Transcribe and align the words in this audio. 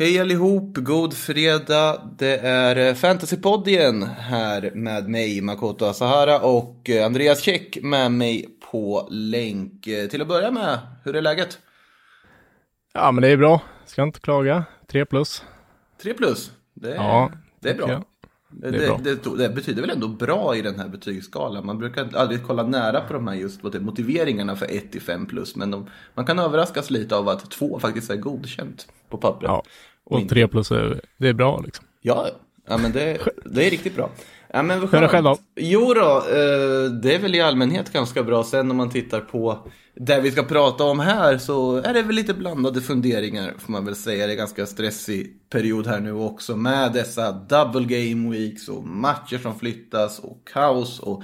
Hej 0.00 0.20
allihop, 0.20 0.76
god 0.76 1.14
fredag. 1.14 2.10
Det 2.18 2.36
är 2.36 2.94
Fantasypodden 2.94 4.02
här 4.02 4.70
med 4.74 5.08
mig, 5.08 5.40
Makoto 5.40 5.84
Asahara 5.84 6.40
och 6.40 6.90
Andreas 7.04 7.40
Käck 7.40 7.78
med 7.82 8.12
mig 8.12 8.48
på 8.70 9.08
länk. 9.10 9.82
Till 9.82 10.22
att 10.22 10.28
börja 10.28 10.50
med, 10.50 10.78
hur 11.04 11.16
är 11.16 11.22
läget? 11.22 11.58
Ja, 12.92 13.12
men 13.12 13.22
det 13.22 13.28
är 13.28 13.36
bra. 13.36 13.60
Ska 13.86 14.02
inte 14.02 14.20
klaga. 14.20 14.64
3 14.86 15.04
plus. 15.04 15.44
3 16.02 16.14
plus? 16.14 16.52
Det 16.74 16.90
är, 16.90 16.94
ja, 16.94 17.32
det 17.60 17.70
är 17.70 17.74
bra. 17.74 18.04
Det, 18.52 18.70
det, 18.70 18.98
det, 19.04 19.36
det, 19.38 19.48
betyder 19.48 19.82
väl 19.82 19.90
ändå 19.90 20.08
bra 20.08 20.56
i 20.56 20.62
den 20.62 20.80
här 20.80 20.88
betygsskalan. 20.88 21.66
Man 21.66 21.78
brukar 21.78 22.16
aldrig 22.16 22.46
kolla 22.46 22.62
nära 22.62 23.00
på 23.00 23.12
de 23.12 23.28
här 23.28 23.34
just 23.34 23.62
motiveringarna 23.62 24.56
för 24.56 24.66
1 24.66 24.92
till 24.92 25.02
5 25.02 25.26
plus. 25.26 25.56
Men 25.56 25.70
de, 25.70 25.86
man 26.14 26.26
kan 26.26 26.38
överraskas 26.38 26.90
lite 26.90 27.16
av 27.16 27.28
att 27.28 27.50
2 27.50 27.80
faktiskt 27.80 28.10
är 28.10 28.16
godkänt 28.16 28.88
på 29.08 29.18
pappret. 29.18 29.48
Ja, 29.48 29.62
och 30.10 30.28
3 30.28 30.48
plus 30.48 30.68
det 31.16 31.28
är 31.28 31.32
bra 31.32 31.60
liksom. 31.64 31.84
Ja, 32.00 32.28
ja 32.68 32.76
men 32.76 32.92
det, 32.92 33.18
det 33.44 33.66
är 33.66 33.70
riktigt 33.70 33.96
bra. 33.96 34.10
Ja, 34.52 34.62
men 34.62 34.82
är 34.92 35.00
det 35.00 35.08
själv 35.08 35.24
då? 35.24 35.38
Jo 35.56 35.94
då, 35.94 36.16
eh, 36.16 36.90
det 37.02 37.14
är 37.14 37.18
väl 37.18 37.34
i 37.34 37.40
allmänhet 37.40 37.92
ganska 37.92 38.22
bra. 38.22 38.44
Sen 38.44 38.70
om 38.70 38.76
man 38.76 38.90
tittar 38.90 39.20
på 39.20 39.68
det 39.94 40.20
vi 40.20 40.30
ska 40.30 40.42
prata 40.42 40.84
om 40.84 41.00
här 41.00 41.38
så 41.38 41.76
är 41.76 41.94
det 41.94 42.02
väl 42.02 42.16
lite 42.16 42.34
blandade 42.34 42.80
funderingar 42.80 43.54
får 43.58 43.72
man 43.72 43.84
väl 43.84 43.96
säga. 43.96 44.26
Det 44.26 44.32
är 44.32 44.36
ganska 44.36 44.66
stressig 44.66 45.50
period 45.50 45.86
här 45.86 46.00
nu 46.00 46.12
också 46.12 46.56
med 46.56 46.92
dessa 46.92 47.32
double 47.32 47.84
game 47.84 48.30
weeks 48.30 48.68
och 48.68 48.84
matcher 48.84 49.38
som 49.38 49.58
flyttas 49.58 50.18
och 50.18 50.48
kaos 50.52 51.00
och 51.00 51.22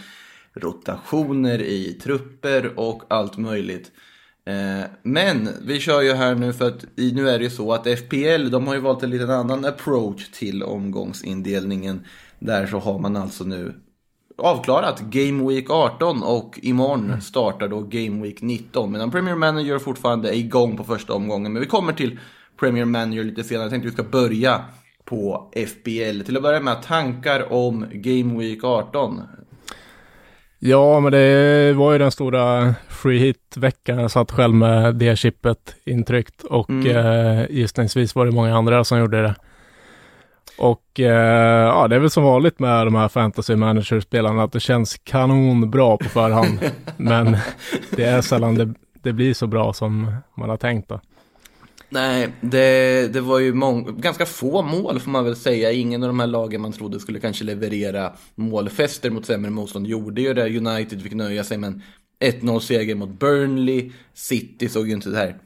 rotationer 0.54 1.62
i 1.62 1.98
trupper 2.02 2.78
och 2.78 3.02
allt 3.08 3.36
möjligt. 3.36 3.92
Eh, 4.46 4.84
men 5.02 5.48
vi 5.62 5.80
kör 5.80 6.02
ju 6.02 6.12
här 6.12 6.34
nu 6.34 6.52
för 6.52 6.68
att 6.68 6.84
nu 6.96 7.28
är 7.28 7.38
det 7.38 7.44
ju 7.44 7.50
så 7.50 7.72
att 7.72 7.86
FPL 7.98 8.50
de 8.50 8.66
har 8.66 8.74
ju 8.74 8.80
valt 8.80 9.02
en 9.02 9.10
liten 9.10 9.30
annan 9.30 9.64
approach 9.64 10.28
till 10.30 10.62
omgångsindelningen. 10.62 12.04
Där 12.38 12.66
så 12.66 12.78
har 12.78 12.98
man 12.98 13.16
alltså 13.16 13.44
nu 13.44 13.74
avklarat 14.38 15.00
Game 15.00 15.48
Week 15.48 15.70
18 15.70 16.22
och 16.22 16.58
imorgon 16.62 17.04
mm. 17.04 17.20
startar 17.20 17.68
då 17.68 17.80
Game 17.80 18.22
Week 18.22 18.42
19. 18.42 18.92
Medan 18.92 19.10
Premier 19.10 19.34
Manager 19.36 19.78
fortfarande 19.78 20.28
är 20.28 20.36
igång 20.36 20.76
på 20.76 20.84
första 20.84 21.14
omgången. 21.14 21.52
Men 21.52 21.60
vi 21.60 21.68
kommer 21.68 21.92
till 21.92 22.18
Premier 22.60 22.84
Manager 22.84 23.24
lite 23.24 23.44
senare. 23.44 23.64
Jag 23.64 23.70
tänkte 23.70 23.88
vi 23.88 23.94
ska 23.94 24.02
börja 24.02 24.64
på 25.04 25.50
FBL. 25.52 26.20
Till 26.20 26.36
att 26.36 26.42
börja 26.42 26.60
med 26.60 26.82
tankar 26.82 27.52
om 27.52 27.86
Game 27.92 28.38
Week 28.38 28.64
18. 28.64 29.22
Ja, 30.66 31.00
men 31.00 31.12
det 31.12 31.72
var 31.72 31.92
ju 31.92 31.98
den 31.98 32.10
stora 32.10 32.74
free 32.88 33.18
hit-veckan. 33.18 33.98
Jag 33.98 34.10
satt 34.10 34.32
själv 34.32 34.54
med 34.54 34.94
det 34.94 35.16
chippet 35.16 35.74
intryckt 35.84 36.42
och 36.42 36.70
mm. 36.70 36.96
eh, 36.96 37.46
gissningsvis 37.50 38.14
var 38.14 38.26
det 38.26 38.32
många 38.32 38.56
andra 38.56 38.84
som 38.84 38.98
gjorde 38.98 39.22
det. 39.22 39.34
Och 40.58 41.00
eh, 41.00 41.66
ja, 41.66 41.88
det 41.88 41.96
är 41.96 42.00
väl 42.00 42.10
som 42.10 42.24
vanligt 42.24 42.58
med 42.58 42.86
de 42.86 42.94
här 42.94 43.08
fantasy 43.08 43.56
manager-spelarna 43.56 44.42
att 44.42 44.52
det 44.52 44.60
känns 44.60 44.98
kanonbra 45.04 45.96
på 45.96 46.04
förhand. 46.04 46.58
men 46.96 47.36
det 47.90 48.04
är 48.04 48.20
sällan 48.20 48.54
det, 48.54 48.74
det 49.02 49.12
blir 49.12 49.34
så 49.34 49.46
bra 49.46 49.72
som 49.72 50.16
man 50.34 50.50
har 50.50 50.56
tänkt 50.56 50.88
då. 50.88 51.00
Nej, 51.88 52.28
det, 52.40 53.12
det 53.12 53.20
var 53.20 53.38
ju 53.38 53.54
mång, 53.54 54.00
ganska 54.00 54.26
få 54.26 54.62
mål 54.62 55.00
får 55.00 55.10
man 55.10 55.24
väl 55.24 55.36
säga. 55.36 55.72
Ingen 55.72 56.02
av 56.02 56.08
de 56.08 56.20
här 56.20 56.26
lagen 56.26 56.60
man 56.60 56.72
trodde 56.72 57.00
skulle 57.00 57.20
kanske 57.20 57.44
leverera 57.44 58.12
målfester 58.34 59.10
mot 59.10 59.26
sämre 59.26 59.50
motstånd 59.50 59.86
gjorde 59.86 60.20
ju 60.20 60.34
det. 60.34 60.56
United 60.56 61.02
fick 61.02 61.14
nöja 61.14 61.44
sig 61.44 61.58
med 61.58 61.68
en 61.68 61.82
1-0 62.40 62.60
seger 62.60 62.94
mot 62.94 63.18
Burnley. 63.18 63.90
City 64.14 64.68
såg 64.68 64.88
ju 64.88 64.94
inte 64.94 65.10
det 65.10 65.16
här 65.16 65.36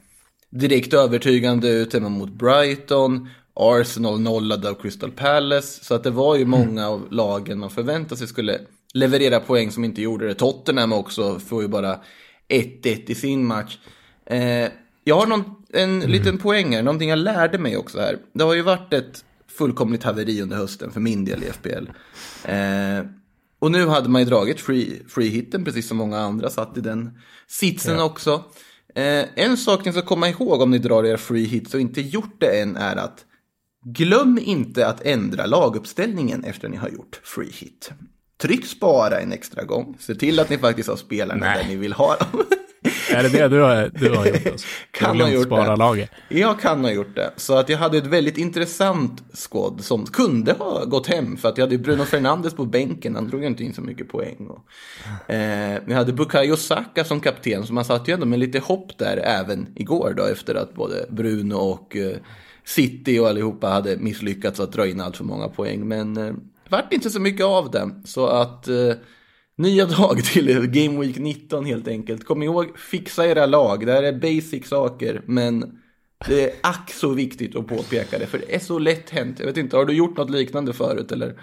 direkt 0.51 0.93
övertygande 0.93 1.69
ut 1.69 1.93
hemma 1.93 2.09
mot 2.09 2.29
Brighton. 2.29 3.29
Arsenal 3.53 4.19
nollade 4.19 4.69
av 4.69 4.73
Crystal 4.73 5.11
Palace. 5.11 5.85
Så 5.85 5.95
att 5.95 6.03
det 6.03 6.11
var 6.11 6.35
ju 6.35 6.43
mm. 6.43 6.59
många 6.59 6.87
av 6.87 7.07
lagen 7.11 7.59
man 7.59 7.69
förväntade 7.69 8.17
sig 8.17 8.27
skulle 8.27 8.59
leverera 8.93 9.39
poäng 9.39 9.71
som 9.71 9.83
inte 9.83 10.01
gjorde 10.01 10.27
det. 10.27 10.33
Tottenham 10.33 10.93
också 10.93 11.39
får 11.39 11.61
ju 11.61 11.67
bara 11.67 11.99
1-1 12.49 13.11
i 13.11 13.15
sin 13.15 13.45
match. 13.45 13.77
Eh, 14.25 14.67
jag 15.03 15.15
har 15.15 15.27
någon, 15.27 15.43
en 15.73 15.89
mm. 15.89 16.09
liten 16.09 16.37
poäng 16.37 16.75
här, 16.75 16.83
någonting 16.83 17.09
jag 17.09 17.19
lärde 17.19 17.57
mig 17.57 17.77
också 17.77 17.99
här. 17.99 18.17
Det 18.33 18.43
har 18.43 18.53
ju 18.53 18.61
varit 18.61 18.93
ett 18.93 19.25
fullkomligt 19.47 20.03
haveri 20.03 20.41
under 20.41 20.57
hösten 20.57 20.91
för 20.91 20.99
min 20.99 21.25
del 21.25 21.43
i 21.43 21.45
FBL. 21.45 21.89
Eh, 22.45 23.05
och 23.59 23.71
nu 23.71 23.87
hade 23.87 24.09
man 24.09 24.21
ju 24.21 24.25
dragit 24.25 24.59
free, 24.59 25.01
free 25.09 25.29
hitten, 25.29 25.65
precis 25.65 25.87
som 25.87 25.97
många 25.97 26.19
andra 26.19 26.49
satt 26.49 26.77
i 26.77 26.81
den 26.81 27.19
sitsen 27.47 27.97
ja. 27.97 28.03
också. 28.03 28.43
Eh, 28.95 29.25
en 29.35 29.57
sak 29.57 29.85
ni 29.85 29.91
ska 29.91 30.01
komma 30.01 30.29
ihåg 30.29 30.61
om 30.61 30.71
ni 30.71 30.77
drar 30.77 31.03
er 31.05 31.17
free 31.17 31.45
hits 31.45 31.73
och 31.73 31.79
inte 31.79 32.01
gjort 32.01 32.35
det 32.39 32.61
än 32.61 32.77
är 32.77 32.95
att 32.95 33.25
Glöm 33.83 34.39
inte 34.41 34.87
att 34.87 35.01
ändra 35.01 35.45
laguppställningen 35.45 36.43
efter 36.43 36.69
ni 36.69 36.77
har 36.77 36.89
gjort 36.89 37.21
free 37.23 37.51
hit. 37.51 37.91
Tryck 38.41 38.65
spara 38.65 39.19
en 39.19 39.31
extra 39.31 39.63
gång. 39.63 39.97
Se 39.99 40.15
till 40.15 40.39
att 40.39 40.49
ni 40.49 40.57
faktiskt 40.57 40.89
har 40.89 40.95
spelarna 40.95 41.45
Nej. 41.45 41.57
där 41.57 41.69
ni 41.69 41.75
vill 41.75 41.93
ha 41.93 42.15
dem. 42.15 42.43
Är 43.11 43.23
det 43.23 43.29
det 43.29 43.47
du 43.47 43.61
har, 43.61 43.91
du 43.93 44.09
har 44.09 44.25
gjort? 44.25 44.47
Alltså? 44.47 44.67
kan 44.91 45.21
ha 45.21 45.29
gjort 45.29 45.45
spara 45.45 45.69
det. 45.69 45.75
Laget. 45.75 46.09
Jag 46.29 46.59
kan 46.59 46.83
ha 46.83 46.91
gjort 46.91 47.15
det. 47.15 47.31
Så 47.35 47.57
att 47.57 47.69
jag 47.69 47.77
hade 47.77 47.97
ett 47.97 48.05
väldigt 48.05 48.37
intressant 48.37 49.23
skåd 49.33 49.83
som 49.83 50.05
kunde 50.05 50.53
ha 50.53 50.85
gått 50.85 51.07
hem. 51.07 51.37
För 51.37 51.49
att 51.49 51.57
jag 51.57 51.65
hade 51.65 51.77
Bruno 51.77 52.05
Fernandes 52.05 52.53
på 52.53 52.65
bänken. 52.65 53.15
Han 53.15 53.27
drog 53.27 53.43
inte 53.43 53.63
in 53.63 53.73
så 53.73 53.81
mycket 53.81 54.09
poäng. 54.09 54.47
Och, 54.47 55.33
eh, 55.33 55.79
jag 55.87 55.95
hade 55.95 56.13
Bukayo 56.13 56.55
Saka 56.55 57.03
som 57.03 57.19
kapten. 57.19 57.67
Så 57.67 57.73
man 57.73 57.85
satt 57.85 58.07
ju 58.07 58.13
ändå 58.13 58.25
med 58.25 58.39
lite 58.39 58.59
hopp 58.59 58.97
där 58.97 59.17
även 59.17 59.67
igår 59.75 60.13
då. 60.17 60.23
Efter 60.23 60.55
att 60.55 60.75
både 60.75 61.05
Bruno 61.09 61.55
och 61.55 61.95
eh, 61.95 62.17
City 62.63 63.19
och 63.19 63.27
allihopa 63.29 63.67
hade 63.67 63.97
misslyckats 63.97 64.59
att 64.59 64.71
dra 64.71 64.87
in 64.87 65.01
allt 65.01 65.17
för 65.17 65.23
många 65.23 65.47
poäng. 65.47 65.87
Men 65.87 66.17
eh, 66.17 66.33
vart 66.69 66.93
inte 66.93 67.09
så 67.09 67.19
mycket 67.19 67.45
av 67.45 67.71
det. 67.71 67.89
Så 68.05 68.27
att 68.27 68.67
eh, 68.67 68.93
nya 69.57 69.85
dag 69.85 70.23
till 70.23 70.67
Game 70.67 70.99
Week 70.99 71.17
19 71.17 71.65
helt 71.65 71.87
enkelt. 71.87 72.25
Kom 72.25 72.43
ihåg, 72.43 72.79
fixa 72.79 73.25
era 73.25 73.45
lag. 73.45 73.85
Det 73.85 73.91
här 73.93 74.03
är 74.03 74.13
basic 74.13 74.67
saker. 74.67 75.21
Men 75.25 75.79
det 76.27 76.43
är 76.43 76.51
ack 76.63 76.91
så 76.93 77.09
viktigt 77.13 77.55
att 77.55 77.67
påpeka 77.67 78.19
det. 78.19 78.25
För 78.25 78.37
det 78.37 78.55
är 78.55 78.59
så 78.59 78.79
lätt 78.79 79.09
hänt. 79.09 79.39
Jag 79.39 79.45
vet 79.45 79.57
inte, 79.57 79.77
har 79.77 79.85
du 79.85 79.93
gjort 79.93 80.17
något 80.17 80.29
liknande 80.29 80.73
förut 80.73 81.11
eller? 81.11 81.33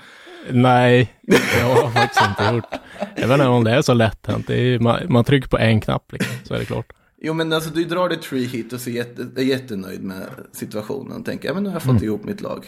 Nej, 0.50 1.14
det 1.22 1.60
har 1.62 1.76
jag 1.76 1.92
faktiskt 1.92 2.24
inte 2.28 2.54
gjort. 2.54 2.80
Jag 3.16 3.28
vet 3.28 3.34
inte 3.34 3.46
om 3.46 3.64
det 3.64 3.70
är 3.70 3.82
så 3.82 3.94
lätt 3.94 4.26
hänt. 4.26 4.48
Man, 4.80 5.00
man 5.08 5.25
trycker 5.25 5.48
på 5.48 5.58
en 5.58 5.80
knapp 5.80 6.12
liksom, 6.12 6.32
så 6.44 6.54
är 6.54 6.58
det 6.58 6.64
klart. 6.64 6.92
Jo 7.20 7.34
men 7.34 7.52
alltså 7.52 7.70
du 7.70 7.84
drar 7.84 8.08
det 8.08 8.16
tree 8.16 8.44
hit 8.44 8.72
och 8.72 8.80
ser 8.80 8.90
jätte, 8.90 9.26
är 9.36 9.44
jättenöjd 9.44 10.02
med 10.02 10.26
situationen. 10.52 11.25
Tänker, 11.25 11.48
ja 11.48 11.54
men 11.54 11.62
nu 11.62 11.69
har 11.69 11.75
jag 11.75 11.82
fått 11.82 11.90
mm. 11.90 12.04
ihop 12.04 12.25
mitt 12.25 12.40
lag. 12.40 12.66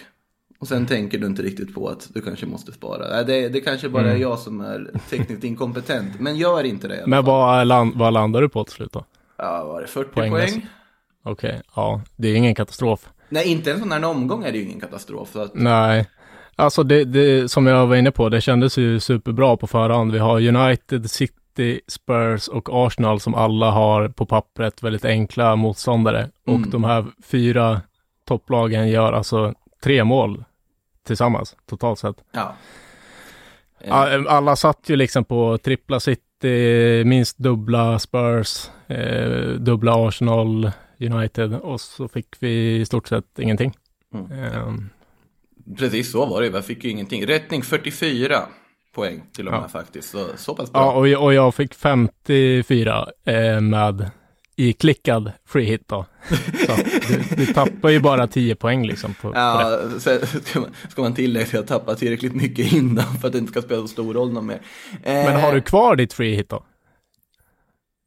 Och 0.61 0.69
sen 0.69 0.87
tänker 0.87 1.19
du 1.19 1.27
inte 1.27 1.43
riktigt 1.43 1.75
på 1.75 1.89
att 1.89 2.09
du 2.15 2.21
kanske 2.21 2.47
måste 2.47 2.73
spara. 2.73 3.23
Det, 3.23 3.49
det 3.49 3.61
kanske 3.61 3.89
bara 3.89 4.03
mm. 4.03 4.17
är 4.17 4.21
jag 4.21 4.39
som 4.39 4.61
är 4.61 4.91
tekniskt 5.11 5.45
inkompetent. 5.45 6.21
Men 6.21 6.37
gör 6.37 6.65
inte 6.65 6.89
det. 6.89 7.05
Men 7.07 7.25
vad, 7.25 7.67
land, 7.67 7.93
vad 7.97 8.13
landar 8.13 8.43
du 8.43 8.49
på 8.49 8.65
till 8.65 8.75
slut 8.75 8.93
då? 8.93 9.05
Ja, 9.39 9.65
var 9.65 9.81
det 9.81 9.87
40 9.87 10.11
poäng? 10.11 10.31
poäng. 10.31 10.67
Okej, 11.25 11.51
okay. 11.51 11.61
ja, 11.77 12.03
det 12.17 12.29
är 12.29 12.35
ingen 12.35 12.55
katastrof. 12.55 13.09
Nej, 13.29 13.49
inte 13.49 13.73
en 13.73 13.79
sån 13.79 13.93
här 13.93 14.05
omgång 14.05 14.45
är 14.45 14.53
det 14.53 14.59
ju 14.59 14.65
ingen 14.65 14.81
katastrof. 14.81 15.37
Att... 15.37 15.55
Nej, 15.55 16.09
alltså 16.57 16.83
det, 16.83 17.05
det, 17.05 17.51
som 17.51 17.67
jag 17.67 17.87
var 17.87 17.97
inne 17.97 18.11
på, 18.11 18.29
det 18.29 18.41
kändes 18.41 18.79
ju 18.79 19.01
superbra 19.01 19.57
på 19.57 19.67
förhand. 19.67 20.13
Vi 20.13 20.19
har 20.19 20.41
United, 20.41 21.11
City, 21.11 21.81
Spurs 21.87 22.49
och 22.49 22.69
Arsenal 22.73 23.21
som 23.21 23.35
alla 23.35 23.71
har 23.71 24.09
på 24.09 24.27
pappret 24.27 24.83
väldigt 24.83 25.05
enkla 25.05 25.57
motståndare. 25.57 26.19
Mm. 26.19 26.63
Och 26.63 26.69
de 26.69 26.85
här 26.85 27.07
fyra 27.25 27.81
topplagen 28.27 28.89
gör 28.89 29.13
alltså 29.13 29.55
tre 29.83 30.05
mål 30.05 30.45
tillsammans 31.11 31.57
totalt 31.67 31.99
sett. 31.99 32.17
Ja. 32.33 32.57
Alla 34.29 34.57
satt 34.57 34.89
ju 34.89 34.97
liksom 34.97 35.25
på 35.25 35.59
trippla 35.59 36.01
City, 36.01 37.03
minst 37.05 37.39
dubbla 37.39 37.99
Spurs, 37.99 38.71
eh, 38.87 39.49
dubbla 39.49 40.09
Arsenal, 40.09 40.71
United 41.01 41.55
och 41.55 41.81
så 41.81 42.09
fick 42.09 42.27
vi 42.39 42.77
i 42.77 42.87
stort 42.87 43.09
sett 43.09 43.39
ingenting. 43.39 43.73
Mm. 44.15 44.67
Um, 44.67 44.91
Precis 45.77 46.13
så 46.13 46.27
var 46.27 46.43
det, 46.43 46.51
vi 46.51 46.63
fick 46.63 46.85
ju 46.85 46.91
ingenting. 46.91 47.27
Rättning 47.27 47.63
44 47.63 48.43
poäng 48.95 49.23
till 49.33 49.47
och 49.47 49.53
med 49.53 49.63
ja. 49.63 49.69
faktiskt. 49.69 50.11
Så, 50.11 50.27
så 50.37 50.55
pass 50.55 50.73
bra. 50.73 50.81
Ja, 50.81 50.93
och 50.93 51.09
jag, 51.09 51.23
och 51.23 51.35
jag 51.35 51.55
fick 51.55 51.75
54 51.75 53.09
eh, 53.25 53.61
med 53.61 54.11
i 54.61 54.73
klickad 54.73 55.33
free 55.47 55.65
hit 55.65 55.83
då. 55.87 56.07
Så 56.67 56.77
du, 57.09 57.37
du, 57.37 57.47
tappar 57.47 57.89
ju 57.89 58.01
bara 58.01 58.27
10 58.27 58.55
poäng 58.55 58.87
liksom. 58.87 59.15
På, 59.15 59.33
ja, 59.35 59.79
på 59.95 60.01
så 60.01 60.19
ska, 60.27 60.61
man, 60.61 60.71
ska 60.89 61.03
man 61.03 61.15
tillägga 61.15 61.47
att 61.47 61.53
jag 61.53 61.67
tappar 61.67 61.95
tillräckligt 61.95 62.35
mycket 62.35 62.73
innan 62.73 63.05
för 63.21 63.27
att 63.27 63.33
det 63.33 63.39
inte 63.39 63.53
ska 63.53 63.63
spela 63.63 63.81
så 63.81 63.89
stor 63.89 64.15
roll 64.15 64.33
någon 64.33 64.47
mer. 64.47 64.61
Eh, 65.03 65.13
men 65.13 65.41
har 65.41 65.53
du 65.53 65.61
kvar 65.61 65.97
ditt 65.97 66.13
free 66.13 66.35
hit 66.35 66.49
då? 66.49 66.65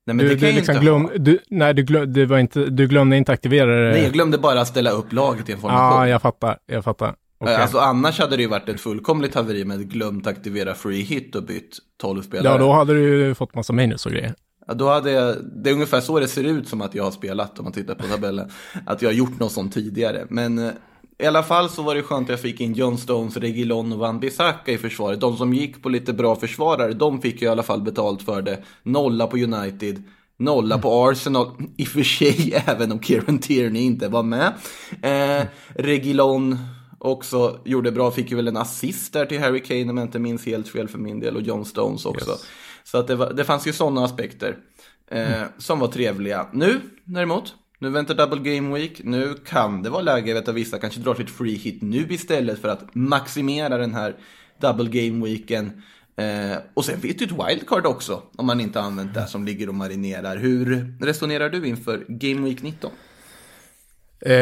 Nej, 0.06 0.16
men 0.16 0.18
du, 0.18 0.36
det 0.36 0.40
kan 0.40 0.50
du, 0.50 0.56
liksom 0.56 0.76
inte 0.76 0.86
glöm, 0.86 1.10
du, 1.16 1.40
Nej, 1.50 1.74
du, 1.74 1.84
glöm, 1.84 2.14
du, 2.14 2.26
var 2.26 2.40
inte, 2.40 2.66
du 2.66 2.88
glömde 2.88 3.18
inte 3.18 3.32
aktivera 3.32 3.86
det. 3.86 3.92
Nej, 3.92 4.04
jag 4.04 4.14
glömde 4.14 4.38
bara 4.38 4.66
ställa 4.66 4.92
upp 4.92 5.14
laget 5.14 5.50
i 5.50 5.52
en 5.52 5.60
formation. 5.60 6.00
Ja, 6.00 6.08
jag 6.08 6.22
fattar, 6.22 6.58
jag 6.66 6.84
fattar. 6.84 7.16
Okay. 7.40 7.56
Alltså 7.56 7.78
annars 7.78 8.20
hade 8.20 8.36
det 8.36 8.42
ju 8.42 8.50
varit 8.50 8.70
ett 8.70 8.82
fullkomligt 8.82 9.36
haveri 9.36 9.66
med 9.66 9.90
glömt 9.90 10.28
aktivera 10.28 10.74
free 10.74 11.02
hit 11.02 11.36
och 11.36 11.44
bytt 11.44 11.78
12 12.02 12.22
spelare. 12.22 12.54
Ja, 12.54 12.58
då 12.58 12.72
hade 12.72 12.94
du 12.94 13.02
ju 13.02 13.36
fått 13.36 13.56
massa 13.56 13.74
minus 13.74 14.06
och 14.06 14.12
grejer. 14.12 14.34
Ja, 14.68 14.74
då 14.74 14.90
hade 14.90 15.12
jag, 15.12 15.36
det 15.56 15.70
är 15.70 15.74
ungefär 15.74 16.02
så 16.02 16.20
det 16.20 16.28
ser 16.28 16.44
ut 16.44 16.68
som 16.68 16.82
att 16.82 16.96
jag 16.96 17.04
har 17.04 17.12
spelat 17.12 17.60
om 17.60 17.64
man 17.64 17.74
tittar 17.74 17.96
på 17.96 18.08
tabellen. 18.08 18.52
Att 18.86 19.02
jag 19.02 19.10
har 19.10 19.14
gjort 19.14 19.40
något 19.40 19.52
sånt 19.52 19.74
tidigare. 19.74 20.26
Men 20.30 20.58
eh, 20.58 20.72
i 21.20 21.26
alla 21.26 21.44
fall 21.44 21.70
så 21.70 21.84
var 21.84 21.96
det 21.96 22.04
skönt 22.04 22.26
att 22.26 22.30
jag 22.30 22.40
fick 22.40 22.62
in 22.62 22.74
John 22.74 22.98
Stones, 22.98 23.38
Regilon 23.38 23.94
och 23.94 24.00
Van 24.00 24.20
Bissaka 24.20 24.72
i 24.72 24.78
försvaret. 24.78 25.20
De 25.20 25.38
som 25.38 25.54
gick 25.54 25.84
på 25.84 25.90
lite 25.90 26.14
bra 26.14 26.36
försvarare, 26.36 26.94
de 26.94 27.22
fick 27.22 27.42
ju 27.42 27.48
i 27.48 27.50
alla 27.50 27.64
fall 27.64 27.82
betalt 27.82 28.22
för 28.22 28.42
det. 28.42 28.64
Nolla 28.84 29.28
på 29.28 29.38
United, 29.38 30.04
nolla 30.38 30.78
på 30.78 31.08
Arsenal, 31.08 31.48
i 31.78 31.84
och 31.84 31.88
för 31.88 32.04
sig 32.04 32.64
även 32.66 32.92
om 32.92 33.02
Kieran 33.02 33.40
Tierney 33.40 33.84
inte 33.84 34.08
var 34.08 34.24
med. 34.24 34.54
Eh, 35.02 35.46
Regilon 35.76 36.58
också 36.98 37.60
gjorde 37.66 37.92
bra, 37.92 38.12
fick 38.12 38.32
ju 38.32 38.36
väl 38.36 38.48
en 38.48 38.58
assist 38.58 39.14
där 39.14 39.26
till 39.26 39.40
Harry 39.40 39.64
Kane 39.64 39.90
om 39.90 39.98
jag 39.98 40.08
inte 40.08 40.20
minns 40.20 40.46
helt 40.46 40.68
fel 40.68 40.88
för 40.88 40.98
min 40.98 41.20
del 41.20 41.36
och 41.36 41.42
John 41.42 41.66
Stones 41.66 42.06
också. 42.06 42.30
Yes. 42.30 42.46
Så 42.84 42.98
att 42.98 43.08
det, 43.08 43.16
var, 43.16 43.34
det 43.34 43.44
fanns 43.44 43.68
ju 43.68 43.74
sådana 43.74 44.06
aspekter 44.06 44.58
eh, 45.12 45.34
mm. 45.34 45.48
som 45.58 45.80
var 45.80 45.88
trevliga. 45.88 46.48
Nu 46.52 46.80
däremot, 47.04 47.56
nu 47.80 47.90
väntar 47.90 48.16
Double 48.16 48.56
Game 48.56 48.76
Week. 48.76 49.02
Nu 49.04 49.34
kan 49.46 49.84
det 49.84 49.90
vara 49.90 50.02
läge 50.02 50.40
att 50.40 50.48
vissa 50.48 50.80
kanske 50.80 51.00
drar 51.00 51.16
sitt 51.16 51.30
free 51.30 51.56
hit 51.56 51.82
nu 51.82 52.08
istället 52.10 52.62
för 52.62 52.68
att 52.68 52.96
maximera 52.96 53.78
den 53.78 53.94
här 53.94 54.16
Double 54.60 54.90
Game 54.90 55.26
Weeken. 55.26 55.82
Eh, 56.16 56.58
och 56.74 56.86
sen 56.86 57.00
vet 57.00 57.20
du 57.20 57.26
ett 57.26 57.32
wildcard 57.32 57.86
också 57.86 58.22
om 58.36 58.46
man 58.46 58.60
inte 58.60 58.82
använt 58.82 59.14
det 59.14 59.28
som 59.28 59.46
ligger 59.46 59.70
och 59.70 59.76
marinerar. 59.76 60.38
Hur 60.38 60.96
resonerar 61.02 61.50
du 61.50 61.68
inför 61.68 62.06
Game 62.08 62.46
Week 62.50 62.62
19? 62.62 62.92
Eh, 64.26 64.34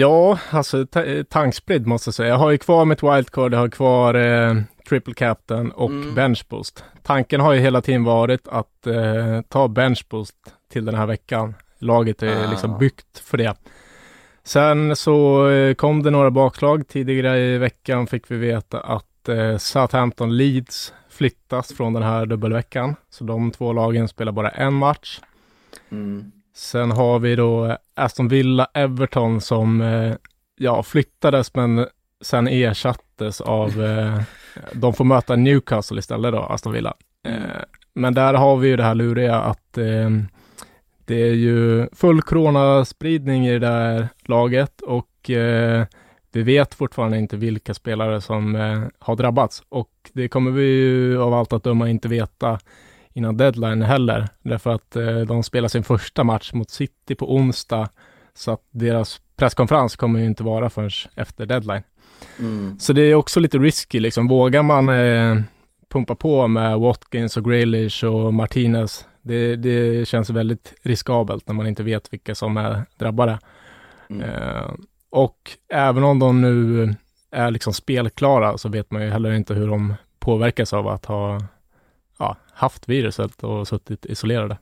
ja, 0.00 0.38
alltså 0.50 0.86
tankspridd 1.28 1.86
måste 1.86 2.08
jag 2.08 2.14
säga. 2.14 2.28
Jag 2.28 2.36
har 2.36 2.50
ju 2.50 2.58
kvar 2.58 2.84
mitt 2.84 3.02
wildcard, 3.02 3.54
jag 3.54 3.58
har 3.58 3.68
kvar 3.68 4.14
eh, 4.14 4.54
triple 4.88 5.14
captain 5.14 5.70
och 5.72 5.90
mm. 5.90 6.14
bench 6.14 6.46
boost. 6.48 6.84
Tanken 7.02 7.40
har 7.40 7.52
ju 7.52 7.60
hela 7.60 7.80
tiden 7.80 8.04
varit 8.04 8.48
att 8.48 8.86
eh, 8.86 9.40
ta 9.48 9.68
bench 9.68 10.06
boost 10.10 10.36
till 10.72 10.84
den 10.84 10.94
här 10.94 11.06
veckan. 11.06 11.54
Laget 11.78 12.22
är 12.22 12.44
ah. 12.44 12.50
liksom 12.50 12.78
byggt 12.78 13.18
för 13.18 13.38
det. 13.38 13.54
Sen 14.44 14.96
så 14.96 15.48
eh, 15.48 15.74
kom 15.74 16.02
det 16.02 16.10
några 16.10 16.30
bakslag. 16.30 16.88
Tidigare 16.88 17.40
i 17.40 17.58
veckan 17.58 18.06
fick 18.06 18.30
vi 18.30 18.36
veta 18.36 18.80
att 18.80 19.28
eh, 19.28 19.56
Southampton 19.56 20.36
Leeds 20.36 20.92
flyttas 21.08 21.72
från 21.72 21.92
den 21.92 22.02
här 22.02 22.26
dubbelveckan. 22.26 22.96
Så 23.10 23.24
de 23.24 23.50
två 23.50 23.72
lagen 23.72 24.08
spelar 24.08 24.32
bara 24.32 24.48
en 24.48 24.74
match. 24.74 25.20
Mm. 25.90 26.32
Sen 26.54 26.90
har 26.90 27.18
vi 27.18 27.36
då 27.36 27.76
Aston 27.94 28.28
Villa 28.28 28.68
Everton 28.74 29.40
som 29.40 29.80
eh, 29.80 30.14
ja, 30.56 30.82
flyttades 30.82 31.54
men 31.54 31.86
sen 32.20 32.48
ersattes 32.48 33.40
av, 33.40 33.82
eh, 33.82 34.22
de 34.72 34.92
får 34.92 35.04
möta 35.04 35.36
Newcastle 35.36 35.98
istället 35.98 36.32
då, 36.32 36.38
Aston 36.38 36.72
Villa. 36.72 36.94
Mm. 37.24 37.42
Eh, 37.42 37.56
men 37.94 38.14
där 38.14 38.34
har 38.34 38.56
vi 38.56 38.68
ju 38.68 38.76
det 38.76 38.82
här 38.82 38.94
luriga 38.94 39.36
att 39.36 39.78
eh, 39.78 40.10
det 41.04 41.22
är 41.22 41.34
ju 41.34 41.88
full 41.92 42.22
coronaspridning 42.22 43.46
i 43.46 43.52
det 43.52 43.58
där 43.58 44.08
laget 44.24 44.80
och 44.80 45.30
eh, 45.30 45.86
vi 46.32 46.42
vet 46.42 46.74
fortfarande 46.74 47.18
inte 47.18 47.36
vilka 47.36 47.74
spelare 47.74 48.20
som 48.20 48.54
har 48.98 49.16
drabbats 49.16 49.62
och 49.68 49.90
det 50.12 50.28
kommer 50.28 50.50
vi 50.50 50.62
ju 50.64 51.22
av 51.22 51.34
allt 51.34 51.52
att 51.52 51.64
döma 51.64 51.88
inte 51.88 52.08
veta 52.08 52.58
innan 53.12 53.36
deadline 53.36 53.82
heller, 53.82 54.28
därför 54.42 54.70
att 54.70 54.96
de 55.26 55.42
spelar 55.42 55.68
sin 55.68 55.84
första 55.84 56.24
match 56.24 56.52
mot 56.52 56.70
City 56.70 57.14
på 57.14 57.34
onsdag, 57.34 57.88
så 58.34 58.50
att 58.50 58.62
deras 58.70 59.20
presskonferens 59.36 59.96
kommer 59.96 60.20
ju 60.20 60.26
inte 60.26 60.42
vara 60.42 60.70
förrän 60.70 60.90
efter 61.16 61.46
deadline. 61.46 61.82
Mm. 62.38 62.78
Så 62.78 62.92
det 62.92 63.02
är 63.02 63.14
också 63.14 63.40
lite 63.40 63.58
risky, 63.58 64.00
liksom 64.00 64.28
vågar 64.28 64.62
man 64.62 64.88
eh, 64.88 65.42
pumpa 65.90 66.14
på 66.14 66.48
med 66.48 66.78
Watkins 66.78 67.36
och 67.36 67.44
Graylish 67.44 68.04
och 68.04 68.34
Martinez 68.34 69.06
det, 69.22 69.56
det 69.56 70.08
känns 70.08 70.30
väldigt 70.30 70.74
riskabelt 70.82 71.46
när 71.46 71.54
man 71.54 71.66
inte 71.66 71.82
vet 71.82 72.12
vilka 72.12 72.34
som 72.34 72.56
är 72.56 72.82
drabbade. 72.98 73.38
Mm. 74.10 74.30
Eh, 74.30 74.70
och 75.10 75.50
även 75.68 76.04
om 76.04 76.18
de 76.18 76.40
nu 76.40 76.88
är 77.30 77.50
liksom 77.50 77.72
spelklara 77.72 78.58
så 78.58 78.68
vet 78.68 78.90
man 78.90 79.02
ju 79.02 79.10
heller 79.10 79.32
inte 79.32 79.54
hur 79.54 79.68
de 79.68 79.94
påverkas 80.18 80.72
av 80.72 80.88
att 80.88 81.04
ha 81.04 81.40
ja, 82.18 82.36
haft 82.52 82.88
viruset 82.88 83.42
och 83.44 83.68
suttit 83.68 84.06
isolerade. 84.06 84.56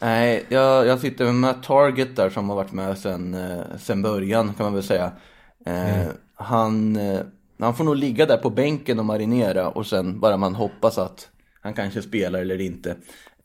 Nej, 0.00 0.46
jag, 0.48 0.86
jag 0.86 0.98
sitter 0.98 1.32
med 1.32 1.62
Target 1.62 2.16
där 2.16 2.30
som 2.30 2.48
har 2.48 2.56
varit 2.56 2.72
med 2.72 2.98
sen, 2.98 3.34
eh, 3.34 3.60
sen 3.78 4.02
början 4.02 4.54
kan 4.54 4.66
man 4.66 4.74
väl 4.74 4.82
säga. 4.82 5.12
Eh, 5.66 6.00
mm. 6.00 6.16
Han, 6.36 6.96
eh, 6.96 7.20
han 7.58 7.76
får 7.76 7.84
nog 7.84 7.96
ligga 7.96 8.26
där 8.26 8.36
på 8.36 8.50
bänken 8.50 8.98
och 8.98 9.04
marinera 9.04 9.68
och 9.68 9.86
sen 9.86 10.20
bara 10.20 10.36
man 10.36 10.54
hoppas 10.54 10.98
att 10.98 11.28
han 11.60 11.74
kanske 11.74 12.02
spelar 12.02 12.40
eller 12.40 12.60
inte. 12.60 12.90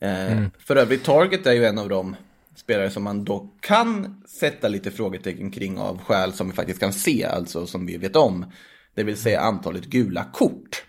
Eh, 0.00 0.32
mm. 0.32 0.50
För 0.58 0.76
övrigt, 0.76 1.04
Target 1.04 1.46
är 1.46 1.52
ju 1.52 1.64
en 1.64 1.78
av 1.78 1.88
de 1.88 2.16
spelare 2.56 2.90
som 2.90 3.02
man 3.02 3.24
då 3.24 3.48
kan 3.60 4.22
sätta 4.28 4.68
lite 4.68 4.90
frågetecken 4.90 5.50
kring 5.50 5.78
av 5.78 5.98
skäl 5.98 6.32
som 6.32 6.50
vi 6.50 6.56
faktiskt 6.56 6.80
kan 6.80 6.92
se, 6.92 7.24
alltså 7.24 7.66
som 7.66 7.86
vi 7.86 7.96
vet 7.96 8.16
om. 8.16 8.46
Det 8.94 9.02
vill 9.02 9.16
säga 9.16 9.40
antalet 9.40 9.84
gula 9.84 10.24
kort. 10.32 10.84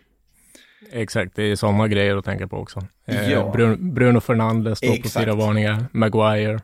Exakt, 0.91 1.35
det 1.35 1.43
är 1.43 1.55
sådana 1.55 1.87
grejer 1.87 2.17
att 2.17 2.25
tänka 2.25 2.47
på 2.47 2.57
också. 2.57 2.87
Eh, 3.05 3.31
ja. 3.31 3.51
Bruno, 3.51 3.93
Bruno 3.93 4.19
Fernandes 4.19 4.77
står 4.77 5.01
på 5.01 5.09
fyra 5.09 5.35
varningar, 5.35 5.85
Maguire. 5.91 6.59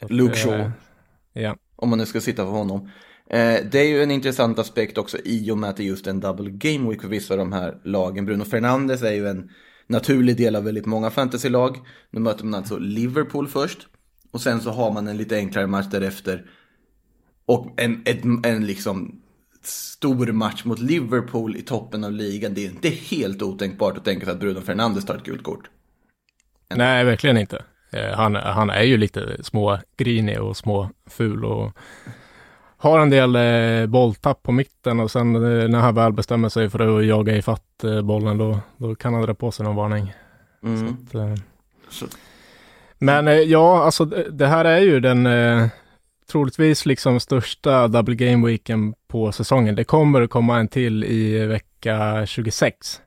Så 0.00 0.08
Luke 0.08 0.36
Shaw. 0.36 0.60
Eh, 0.60 0.70
ja. 1.32 1.56
Om 1.76 1.90
man 1.90 1.98
nu 1.98 2.06
ska 2.06 2.20
sitta 2.20 2.44
för 2.44 2.52
honom. 2.52 2.90
Eh, 3.30 3.56
det 3.70 3.78
är 3.78 3.88
ju 3.88 4.02
en 4.02 4.10
intressant 4.10 4.58
aspekt 4.58 4.98
också 4.98 5.18
i 5.24 5.50
och 5.50 5.58
med 5.58 5.70
att 5.70 5.76
det 5.76 5.82
är 5.82 5.86
just 5.86 6.06
en 6.06 6.20
double 6.20 6.50
game 6.50 6.90
week 6.90 7.00
för 7.00 7.08
vissa 7.08 7.34
av 7.34 7.38
de 7.38 7.52
här 7.52 7.80
lagen. 7.84 8.26
Bruno 8.26 8.44
Fernandes 8.44 9.02
är 9.02 9.12
ju 9.12 9.28
en 9.28 9.50
naturlig 9.86 10.36
del 10.36 10.56
av 10.56 10.64
väldigt 10.64 10.86
många 10.86 11.10
fantasylag. 11.10 11.78
Nu 12.10 12.20
möter 12.20 12.44
man 12.44 12.54
alltså 12.54 12.78
Liverpool 12.78 13.48
först. 13.48 13.86
Och 14.30 14.40
sen 14.40 14.60
så 14.60 14.70
har 14.70 14.92
man 14.92 15.08
en 15.08 15.16
lite 15.16 15.36
enklare 15.36 15.66
match 15.66 15.86
därefter. 15.90 16.46
Och 17.46 17.80
en, 17.80 18.02
en, 18.04 18.44
en 18.44 18.66
liksom 18.66 19.20
stor 19.62 20.32
match 20.32 20.64
mot 20.64 20.78
Liverpool 20.78 21.56
i 21.56 21.62
toppen 21.62 22.04
av 22.04 22.12
ligan. 22.12 22.54
Det 22.54 22.66
är 22.66 22.70
inte 22.70 22.88
helt 22.88 23.42
otänkbart 23.42 23.96
att 23.96 24.04
tänka 24.04 24.24
sig 24.24 24.34
att 24.34 24.40
Bruno 24.40 24.60
Fernandes 24.60 25.04
tar 25.04 25.14
ett 25.14 25.24
gult 25.24 25.42
kort. 25.42 25.70
Nej, 26.74 27.04
verkligen 27.04 27.36
inte. 27.36 27.64
Eh, 27.90 28.10
han, 28.10 28.34
han 28.34 28.70
är 28.70 28.82
ju 28.82 28.96
lite 28.96 29.44
smågrinig 29.44 30.40
och 30.40 30.56
småful. 30.56 31.44
och 31.44 31.78
har 32.84 32.98
en 32.98 33.10
del 33.10 33.36
eh, 33.36 33.86
bolltapp 33.86 34.42
på 34.42 34.52
mitten 34.52 35.00
och 35.00 35.10
sen 35.10 35.34
eh, 35.34 35.68
när 35.68 35.80
han 35.80 35.94
väl 35.94 36.12
bestämmer 36.12 36.48
sig 36.48 36.70
för 36.70 36.98
att 36.98 37.06
jaga 37.06 37.36
ifatt 37.36 37.84
eh, 37.84 38.02
bollen 38.02 38.38
då, 38.38 38.58
då 38.76 38.94
kan 38.94 39.14
han 39.14 39.22
dra 39.22 39.34
på 39.34 39.50
sig 39.50 39.64
någon 39.64 39.76
varning. 39.76 40.12
Mm. 40.62 40.88
Att, 40.88 41.14
eh, 41.14 41.34
Så. 41.88 42.06
Men 42.98 43.28
eh, 43.28 43.34
ja, 43.34 43.84
alltså 43.84 44.04
det, 44.04 44.30
det, 44.30 44.46
här 44.46 44.64
är 44.64 44.78
ju 44.78 45.00
den 45.00 45.26
eh, 45.26 45.66
troligtvis 46.32 46.86
liksom 46.86 47.20
största 47.20 47.88
double 47.88 48.14
game 48.14 48.46
weeken 48.46 48.94
på 49.08 49.32
säsongen. 49.32 49.74
Det 49.74 49.84
kommer 49.84 50.22
att 50.22 50.30
komma 50.30 50.58
en 50.58 50.68
till 50.68 51.04
i 51.04 51.46
vecka 51.46 52.26
26. 52.26 53.00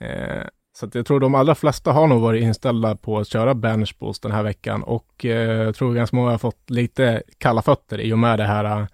Eh, 0.00 0.46
så 0.78 0.86
att 0.86 0.94
jag 0.94 1.06
tror 1.06 1.20
de 1.20 1.34
allra 1.34 1.54
flesta 1.54 1.92
har 1.92 2.06
nog 2.06 2.20
varit 2.20 2.42
inställda 2.42 2.96
på 2.96 3.18
att 3.18 3.28
köra 3.28 3.54
bench 3.54 3.96
boost 3.98 4.22
den 4.22 4.32
här 4.32 4.42
veckan 4.42 4.82
och 4.82 5.24
eh, 5.24 5.52
jag 5.52 5.74
tror 5.74 5.94
ganska 5.94 6.16
många 6.16 6.30
har 6.30 6.38
fått 6.38 6.70
lite 6.70 7.22
kalla 7.38 7.62
fötter 7.62 8.00
i 8.00 8.12
och 8.12 8.18
med 8.18 8.38
det 8.38 8.44
här 8.44 8.86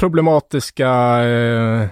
problematiska, 0.00 0.88
eh, 1.24 1.88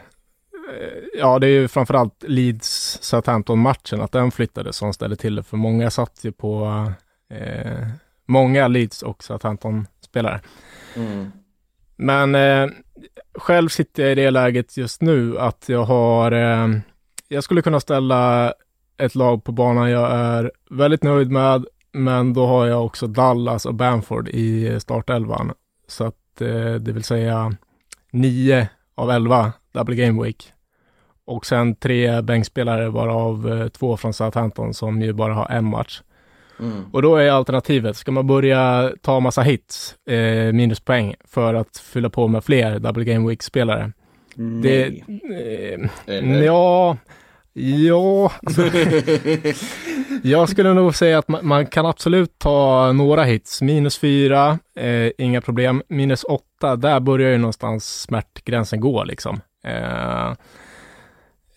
ja 1.18 1.38
det 1.38 1.46
är 1.46 1.50
ju 1.50 1.68
framförallt 1.68 2.24
Leeds 2.26 2.98
Southampton-matchen, 3.02 4.00
att 4.00 4.12
den 4.12 4.30
flyttades 4.30 4.76
som 4.76 4.92
ställde 4.92 5.16
till 5.16 5.34
det, 5.34 5.42
för 5.42 5.56
många 5.56 5.90
satt 5.90 6.18
ju 6.22 6.32
på 6.32 6.64
eh, 7.30 7.88
många 8.26 8.68
Leeds 8.68 9.02
och 9.02 9.24
Southampton-spelare. 9.24 10.40
Mm. 10.96 11.32
Men 11.96 12.34
eh, 12.34 12.70
själv 13.34 13.68
sitter 13.68 14.02
jag 14.02 14.12
i 14.12 14.14
det 14.14 14.30
läget 14.30 14.76
just 14.76 15.02
nu 15.02 15.38
att 15.38 15.68
jag 15.68 15.84
har, 15.84 16.32
eh, 16.32 16.68
jag 17.28 17.44
skulle 17.44 17.62
kunna 17.62 17.80
ställa 17.80 18.52
ett 18.96 19.14
lag 19.14 19.44
på 19.44 19.52
banan 19.52 19.90
jag 19.90 20.12
är 20.12 20.52
väldigt 20.70 21.02
nöjd 21.02 21.30
med, 21.30 21.66
men 21.92 22.34
då 22.34 22.46
har 22.46 22.66
jag 22.66 22.84
också 22.84 23.06
Dallas 23.06 23.66
och 23.66 23.74
Bamford 23.74 24.28
i 24.28 24.80
startelvan. 24.80 25.52
Så 25.88 26.04
att 26.04 26.40
eh, 26.40 26.74
det 26.74 26.92
vill 26.92 27.04
säga 27.04 27.56
9 28.14 28.68
av 28.94 29.10
11 29.10 29.52
double 29.72 29.94
game 29.94 30.22
week. 30.22 30.52
Och 31.26 31.46
sen 31.46 31.74
tre 31.74 32.22
bänkspelare 32.22 32.88
varav 32.88 33.52
eh, 33.52 33.68
två 33.68 33.96
från 33.96 34.12
Southampton 34.12 34.74
som 34.74 35.02
ju 35.02 35.12
bara 35.12 35.34
har 35.34 35.48
en 35.50 35.64
match. 35.64 36.02
Mm. 36.60 36.84
Och 36.92 37.02
då 37.02 37.16
är 37.16 37.30
alternativet, 37.30 37.96
ska 37.96 38.12
man 38.12 38.26
börja 38.26 38.92
ta 39.02 39.20
massa 39.20 39.42
hits, 39.42 39.94
eh, 40.08 40.52
minuspoäng, 40.52 41.14
för 41.24 41.54
att 41.54 41.76
fylla 41.76 42.10
på 42.10 42.28
med 42.28 42.44
fler 42.44 42.78
double 42.78 43.04
game 43.04 43.28
week-spelare? 43.28 43.92
Det, 44.62 44.86
eh, 46.06 46.44
ja, 46.44 46.96
ja. 47.52 48.32
Alltså, 48.42 48.62
jag 50.22 50.48
skulle 50.48 50.74
nog 50.74 50.94
säga 50.94 51.18
att 51.18 51.28
man, 51.28 51.46
man, 51.46 51.66
kan 51.66 51.86
absolut 51.86 52.38
ta 52.38 52.92
några 52.92 53.24
hits. 53.24 53.62
Minus 53.62 53.98
fyra, 53.98 54.58
eh, 54.76 55.10
inga 55.18 55.40
problem. 55.40 55.82
Minus 55.88 56.24
åtta, 56.24 56.44
där 56.64 57.00
börjar 57.00 57.30
ju 57.30 57.38
någonstans 57.38 58.00
smärtgränsen 58.00 58.80
gå 58.80 59.04
liksom. 59.04 59.40
Eh, 59.64 60.32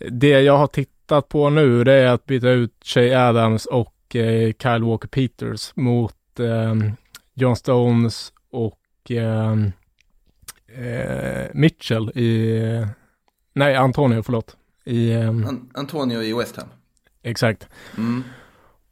det 0.10 0.42
jag 0.42 0.58
har 0.58 0.68
tittat 0.68 1.30
på 1.30 1.50
nu, 1.50 1.84
det 1.84 1.94
är 1.94 2.08
att 2.08 2.26
byta 2.26 2.50
ut 2.50 2.74
Shay 2.86 3.14
Adams 3.14 3.66
och 3.66 4.16
eh, 4.16 4.54
Kyle 4.60 4.84
Walker 4.84 5.08
Peters 5.08 5.72
mot 5.76 6.40
eh, 6.40 6.76
John 7.34 7.56
Stones 7.56 8.34
och 8.52 9.12
eh, 9.12 9.52
eh, 10.86 11.48
Mitchell 11.54 12.10
i, 12.10 12.62
nej 13.54 13.76
Antonio 13.76 14.22
förlåt. 14.22 14.58
I, 14.84 15.16
An 15.16 15.70
Antonio 15.74 16.22
i 16.22 16.34
West 16.34 16.56
Ham. 16.58 16.68
Exakt. 17.24 17.68
Mm. 17.98 18.24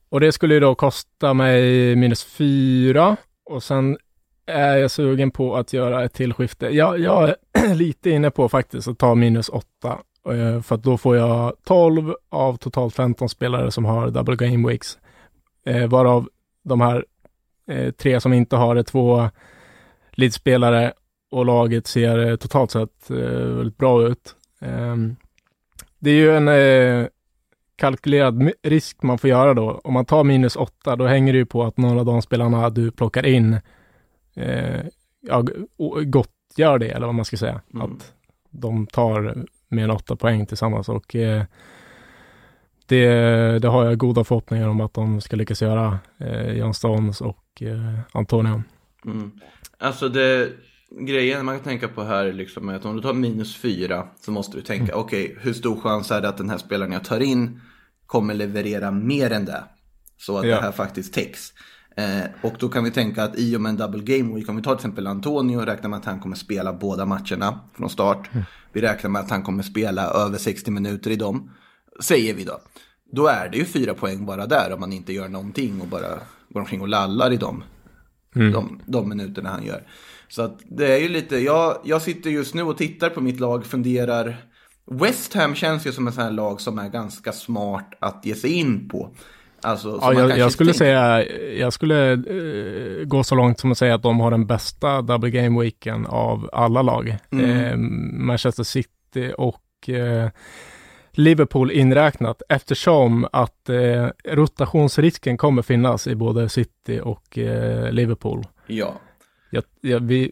Och 0.09 0.19
det 0.19 0.31
skulle 0.31 0.53
ju 0.53 0.59
då 0.59 0.75
kosta 0.75 1.33
mig 1.33 1.95
minus 1.95 2.23
fyra 2.23 3.17
och 3.45 3.63
sen 3.63 3.97
Äh, 4.47 4.55
är 4.55 4.77
jag 4.77 4.91
sugen 4.91 5.31
på 5.31 5.55
att 5.55 5.73
göra 5.73 6.03
ett 6.03 6.13
tillskifte. 6.13 6.67
Jag, 6.67 6.99
jag 6.99 7.29
är 7.29 7.73
lite 7.75 8.09
inne 8.09 8.31
på 8.31 8.49
faktiskt 8.49 8.87
att 8.87 8.97
ta 8.97 9.15
minus 9.15 9.49
8 9.49 9.65
eh, 10.29 10.61
för 10.61 10.75
att 10.75 10.83
då 10.83 10.97
får 10.97 11.17
jag 11.17 11.53
12 11.63 12.13
av 12.29 12.57
totalt 12.57 12.95
15 12.95 13.29
spelare 13.29 13.71
som 13.71 13.85
har 13.85 14.09
double 14.09 14.35
game 14.35 14.67
weeks. 14.69 14.97
Eh, 15.65 15.87
varav 15.87 16.29
de 16.63 16.81
här 16.81 17.05
eh, 17.69 17.91
tre 17.91 18.21
som 18.21 18.33
inte 18.33 18.55
har 18.55 18.75
det, 18.75 18.83
två 18.83 19.29
leadspelare 20.11 20.93
och 21.31 21.45
laget 21.45 21.87
ser 21.87 22.37
totalt 22.37 22.71
sett 22.71 23.09
väldigt 23.09 23.77
bra 23.77 24.07
ut. 24.07 24.35
Ehm, 24.61 25.15
det 25.99 26.09
är 26.09 26.15
ju 26.15 26.35
en 26.35 27.09
kalkylerad 27.75 28.51
risk 28.63 29.03
man 29.03 29.17
får 29.17 29.29
göra 29.29 29.53
då. 29.53 29.81
Om 29.83 29.93
man 29.93 30.05
tar 30.05 30.23
minus 30.23 30.55
8, 30.55 30.95
då 30.95 31.05
hänger 31.05 31.33
det 31.33 31.39
ju 31.39 31.45
på 31.45 31.63
att 31.63 31.77
några 31.77 31.99
av 31.99 32.05
de 32.05 32.21
spelarna 32.21 32.69
du 32.69 32.91
plockar 32.91 33.25
in 33.25 33.59
eh, 34.35 34.85
ja, 35.21 35.43
gottgör 36.05 36.79
det, 36.79 36.89
eller 36.89 37.05
vad 37.05 37.15
man 37.15 37.25
ska 37.25 37.37
säga. 37.37 37.61
Mm. 37.73 37.85
Att 37.85 38.13
de 38.49 38.87
tar 38.87 39.45
mer 39.67 39.83
än 39.83 39.91
åtta 39.91 40.15
poäng 40.15 40.45
tillsammans 40.45 40.89
och 40.89 41.15
eh, 41.15 41.43
det, 42.85 43.59
det, 43.59 43.67
har 43.67 43.85
jag 43.85 43.97
goda 43.97 44.23
förhoppningar 44.23 44.67
om 44.67 44.81
att 44.81 44.93
de 44.93 45.21
ska 45.21 45.35
lyckas 45.35 45.61
göra, 45.61 45.99
eh, 46.17 46.51
John 46.51 46.73
Stones 46.73 47.21
och 47.21 47.61
eh, 47.61 47.99
Antonio. 48.11 48.63
Mm. 49.05 49.31
Alltså 49.77 50.09
det, 50.09 50.51
grejen 50.89 51.45
man 51.45 51.55
kan 51.55 51.63
tänka 51.63 51.87
på 51.87 52.03
här 52.03 52.33
liksom 52.33 52.69
är 52.69 52.75
att 52.75 52.85
om 52.85 52.95
du 52.95 53.01
tar 53.01 53.13
minus 53.13 53.55
fyra 53.55 54.07
så 54.21 54.31
måste 54.31 54.57
du 54.57 54.61
tänka 54.61 54.91
mm. 54.91 54.99
okej 54.99 55.25
okay, 55.25 55.37
hur 55.41 55.53
stor 55.53 55.81
chans 55.81 56.11
är 56.11 56.21
det 56.21 56.29
att 56.29 56.37
den 56.37 56.49
här 56.49 56.57
spelaren 56.57 56.91
jag 56.91 57.03
tar 57.03 57.19
in 57.19 57.61
kommer 58.05 58.33
leverera 58.33 58.91
mer 58.91 59.31
än 59.31 59.45
det. 59.45 59.63
Så 60.17 60.37
att 60.37 60.47
ja. 60.47 60.55
det 60.55 60.61
här 60.61 60.71
faktiskt 60.71 61.13
täcks. 61.13 61.53
Eh, 61.95 62.25
och 62.41 62.53
då 62.59 62.69
kan 62.69 62.83
vi 62.83 62.91
tänka 62.91 63.23
att 63.23 63.39
i 63.39 63.57
och 63.57 63.61
med 63.61 63.69
en 63.69 63.77
double 63.77 64.17
game 64.17 64.35
week, 64.35 64.49
om 64.49 64.55
vi 64.55 64.61
tar 64.61 64.75
till 64.75 64.79
exempel 64.79 65.07
Antonio, 65.07 65.59
räknar 65.59 65.89
med 65.89 65.99
att 65.99 66.05
han 66.05 66.19
kommer 66.19 66.35
spela 66.35 66.73
båda 66.73 67.05
matcherna 67.05 67.59
från 67.73 67.89
start. 67.89 68.29
Mm. 68.33 68.45
Vi 68.73 68.81
räknar 68.81 69.09
med 69.09 69.21
att 69.21 69.29
han 69.29 69.43
kommer 69.43 69.63
spela 69.63 70.03
över 70.03 70.37
60 70.37 70.71
minuter 70.71 71.11
i 71.11 71.15
dem. 71.15 71.51
Säger 71.99 72.33
vi 72.33 72.43
då. 72.43 72.59
Då 73.11 73.27
är 73.27 73.49
det 73.49 73.57
ju 73.57 73.65
fyra 73.65 73.93
poäng 73.93 74.25
bara 74.25 74.45
där 74.45 74.73
om 74.73 74.79
man 74.79 74.93
inte 74.93 75.13
gör 75.13 75.29
någonting 75.29 75.81
och 75.81 75.87
bara 75.87 76.07
går 76.49 76.59
omkring 76.59 76.81
och 76.81 76.87
lallar 76.87 77.33
i 77.33 77.37
dem. 77.37 77.63
Mm. 78.35 78.51
De, 78.51 78.81
de 78.85 79.09
minuterna 79.09 79.49
han 79.49 79.65
gör. 79.65 79.83
Så 80.27 80.41
att 80.41 80.59
det 80.63 80.93
är 80.93 80.99
ju 80.99 81.09
lite, 81.09 81.37
jag, 81.37 81.77
jag 81.83 82.01
sitter 82.01 82.29
just 82.29 82.53
nu 82.53 82.63
och 82.63 82.77
tittar 82.77 83.09
på 83.09 83.21
mitt 83.21 83.39
lag, 83.39 83.65
funderar. 83.65 84.45
West 84.91 85.33
Ham 85.33 85.55
känns 85.55 85.87
ju 85.87 85.91
som 85.91 86.07
en 86.07 86.13
sån 86.13 86.23
här 86.23 86.31
lag 86.31 86.61
som 86.61 86.79
är 86.79 86.89
ganska 86.89 87.31
smart 87.31 87.93
att 87.99 88.25
ge 88.25 88.35
sig 88.35 88.51
in 88.51 88.89
på. 88.89 89.15
Alltså, 89.65 89.99
ja, 90.01 90.13
jag, 90.13 90.37
jag 90.37 90.51
skulle 90.51 90.73
säga, 90.73 91.25
jag 91.59 91.73
skulle 91.73 92.15
uh, 92.15 93.05
gå 93.05 93.23
så 93.23 93.35
långt 93.35 93.59
som 93.59 93.71
att 93.71 93.77
säga 93.77 93.95
att 93.95 94.03
de 94.03 94.19
har 94.19 94.31
den 94.31 94.45
bästa 94.45 95.01
double 95.01 95.29
game 95.29 95.61
weeken 95.61 96.05
av 96.05 96.49
alla 96.53 96.81
lag. 96.81 97.17
Mm. 97.31 97.49
Eh, 97.49 97.77
Manchester 98.25 98.63
City 98.63 99.33
och 99.37 99.89
eh, 99.89 100.29
Liverpool 101.11 101.71
inräknat 101.71 102.41
eftersom 102.49 103.27
att 103.31 103.69
eh, 103.69 104.07
rotationsrisken 104.23 105.37
kommer 105.37 105.61
finnas 105.61 106.07
i 106.07 106.15
både 106.15 106.49
City 106.49 106.99
och 107.03 107.37
eh, 107.37 107.91
Liverpool. 107.91 108.47
Ja 108.67 108.93
jag, 109.55 109.63
jag, 109.81 109.99
vi 109.99 110.31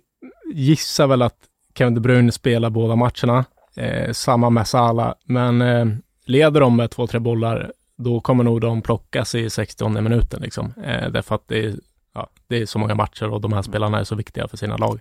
gissar 0.54 1.08
väl 1.08 1.22
att 1.22 1.38
Kevin 1.78 1.94
De 1.94 2.00
Bruyne 2.00 2.32
spelar 2.32 2.70
båda 2.70 2.96
matcherna. 2.96 3.46
Eh, 3.75 4.12
samma 4.12 4.50
med 4.50 4.68
Salah, 4.68 5.13
men 5.25 5.62
eh, 5.62 5.86
leder 6.25 6.60
de 6.60 6.75
med 6.75 6.92
två, 6.92 7.08
tre 7.08 7.20
bollar, 7.20 7.72
då 7.98 8.22
kommer 8.22 8.44
nog 8.44 8.62
de 8.62 8.82
plockas 8.82 9.36
i 9.36 9.50
60 9.50 9.90
minuten 10.02 10.42
liksom. 10.42 10.74
Eh, 10.84 11.10
därför 11.10 11.36
att 11.36 11.48
det 11.48 11.66
är, 11.66 11.76
ja, 12.14 12.30
det 12.48 12.58
är 12.62 12.66
så 12.66 12.80
många 12.80 12.96
matcher 12.96 13.30
och 13.30 13.42
de 13.42 13.54
här 13.54 13.62
spelarna 13.62 14.00
är 14.00 14.04
så 14.04 14.16
viktiga 14.16 14.48
för 14.48 14.58
sina 14.58 14.78
lag. 14.78 15.00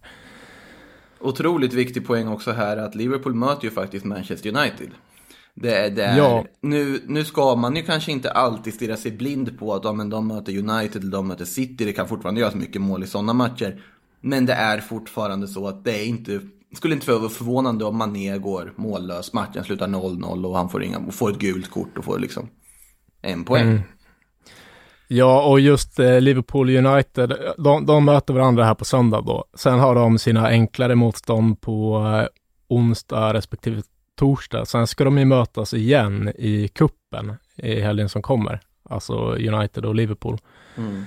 Otroligt 1.20 1.72
viktig 1.72 2.06
poäng 2.06 2.28
också 2.28 2.52
här 2.52 2.76
att 2.76 2.94
Liverpool 2.94 3.34
möter 3.34 3.64
ju 3.64 3.70
faktiskt 3.70 4.04
Manchester 4.04 4.56
United. 4.56 4.90
Det, 5.54 5.88
det 5.88 6.04
är, 6.04 6.18
ja. 6.18 6.44
nu, 6.60 7.02
nu 7.06 7.24
ska 7.24 7.56
man 7.56 7.76
ju 7.76 7.82
kanske 7.82 8.12
inte 8.12 8.30
alltid 8.30 8.74
stirra 8.74 8.96
sig 8.96 9.12
blind 9.12 9.58
på 9.58 9.74
att 9.74 9.84
ja, 9.84 9.92
men 9.92 10.10
de 10.10 10.26
möter 10.26 10.58
United 10.58 11.02
eller 11.02 11.12
de 11.12 11.28
möter 11.28 11.44
City. 11.44 11.84
Det 11.84 11.92
kan 11.92 12.08
fortfarande 12.08 12.40
göras 12.40 12.54
mycket 12.54 12.82
mål 12.82 13.02
i 13.02 13.06
sådana 13.06 13.32
matcher. 13.32 13.82
Men 14.20 14.46
det 14.46 14.52
är 14.52 14.80
fortfarande 14.80 15.48
så 15.48 15.68
att 15.68 15.84
det 15.84 16.00
är 16.00 16.04
inte, 16.04 16.40
skulle 16.74 16.94
inte 16.94 17.12
vara 17.12 17.28
förvånande 17.28 17.84
om 17.84 17.96
Mané 17.96 18.38
går 18.38 18.72
mållös, 18.76 19.32
matchen 19.32 19.64
slutar 19.64 19.88
0-0 19.88 20.44
och 20.46 20.56
han 20.56 20.68
får, 20.68 20.80
ringa, 20.80 21.10
får 21.10 21.30
ett 21.30 21.38
gult 21.38 21.70
kort 21.70 21.98
och 21.98 22.04
får 22.04 22.18
liksom 22.18 22.48
en 23.22 23.44
poäng. 23.44 23.68
Mm. 23.68 23.82
Ja, 25.14 25.42
och 25.42 25.60
just 25.60 25.98
eh, 25.98 26.20
Liverpool 26.20 26.86
United, 26.86 27.32
de, 27.58 27.86
de, 27.86 28.04
möter 28.04 28.34
varandra 28.34 28.64
här 28.64 28.74
på 28.74 28.84
söndag 28.84 29.20
då. 29.20 29.44
Sen 29.54 29.78
har 29.78 29.94
de 29.94 30.18
sina 30.18 30.46
enklare 30.46 30.94
motstånd 30.94 31.60
på 31.60 32.06
eh, 32.06 32.26
onsdag 32.68 33.34
respektive 33.34 33.82
torsdag. 34.18 34.64
Sen 34.64 34.86
ska 34.86 35.04
de 35.04 35.18
ju 35.18 35.24
mötas 35.24 35.74
igen 35.74 36.32
i 36.38 36.68
kuppen 36.68 37.34
i 37.56 37.80
helgen 37.80 38.08
som 38.08 38.22
kommer. 38.22 38.60
Alltså 38.90 39.14
United 39.34 39.84
och 39.84 39.94
Liverpool. 39.94 40.38
Mm. 40.76 41.04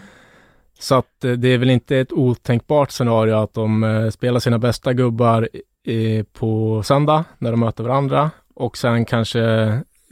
Så 0.79 0.95
att 0.95 1.23
eh, 1.23 1.31
det 1.31 1.47
är 1.47 1.57
väl 1.57 1.69
inte 1.69 1.97
ett 1.97 2.11
otänkbart 2.11 2.91
scenario 2.91 3.35
att 3.35 3.53
de 3.53 3.83
eh, 3.83 4.09
spelar 4.09 4.39
sina 4.39 4.59
bästa 4.59 4.93
gubbar 4.93 5.49
på 6.33 6.83
söndag 6.83 7.23
när 7.37 7.51
de 7.51 7.59
möter 7.59 7.83
varandra 7.83 8.31
och 8.55 8.77
sen 8.77 9.05
kanske 9.05 9.41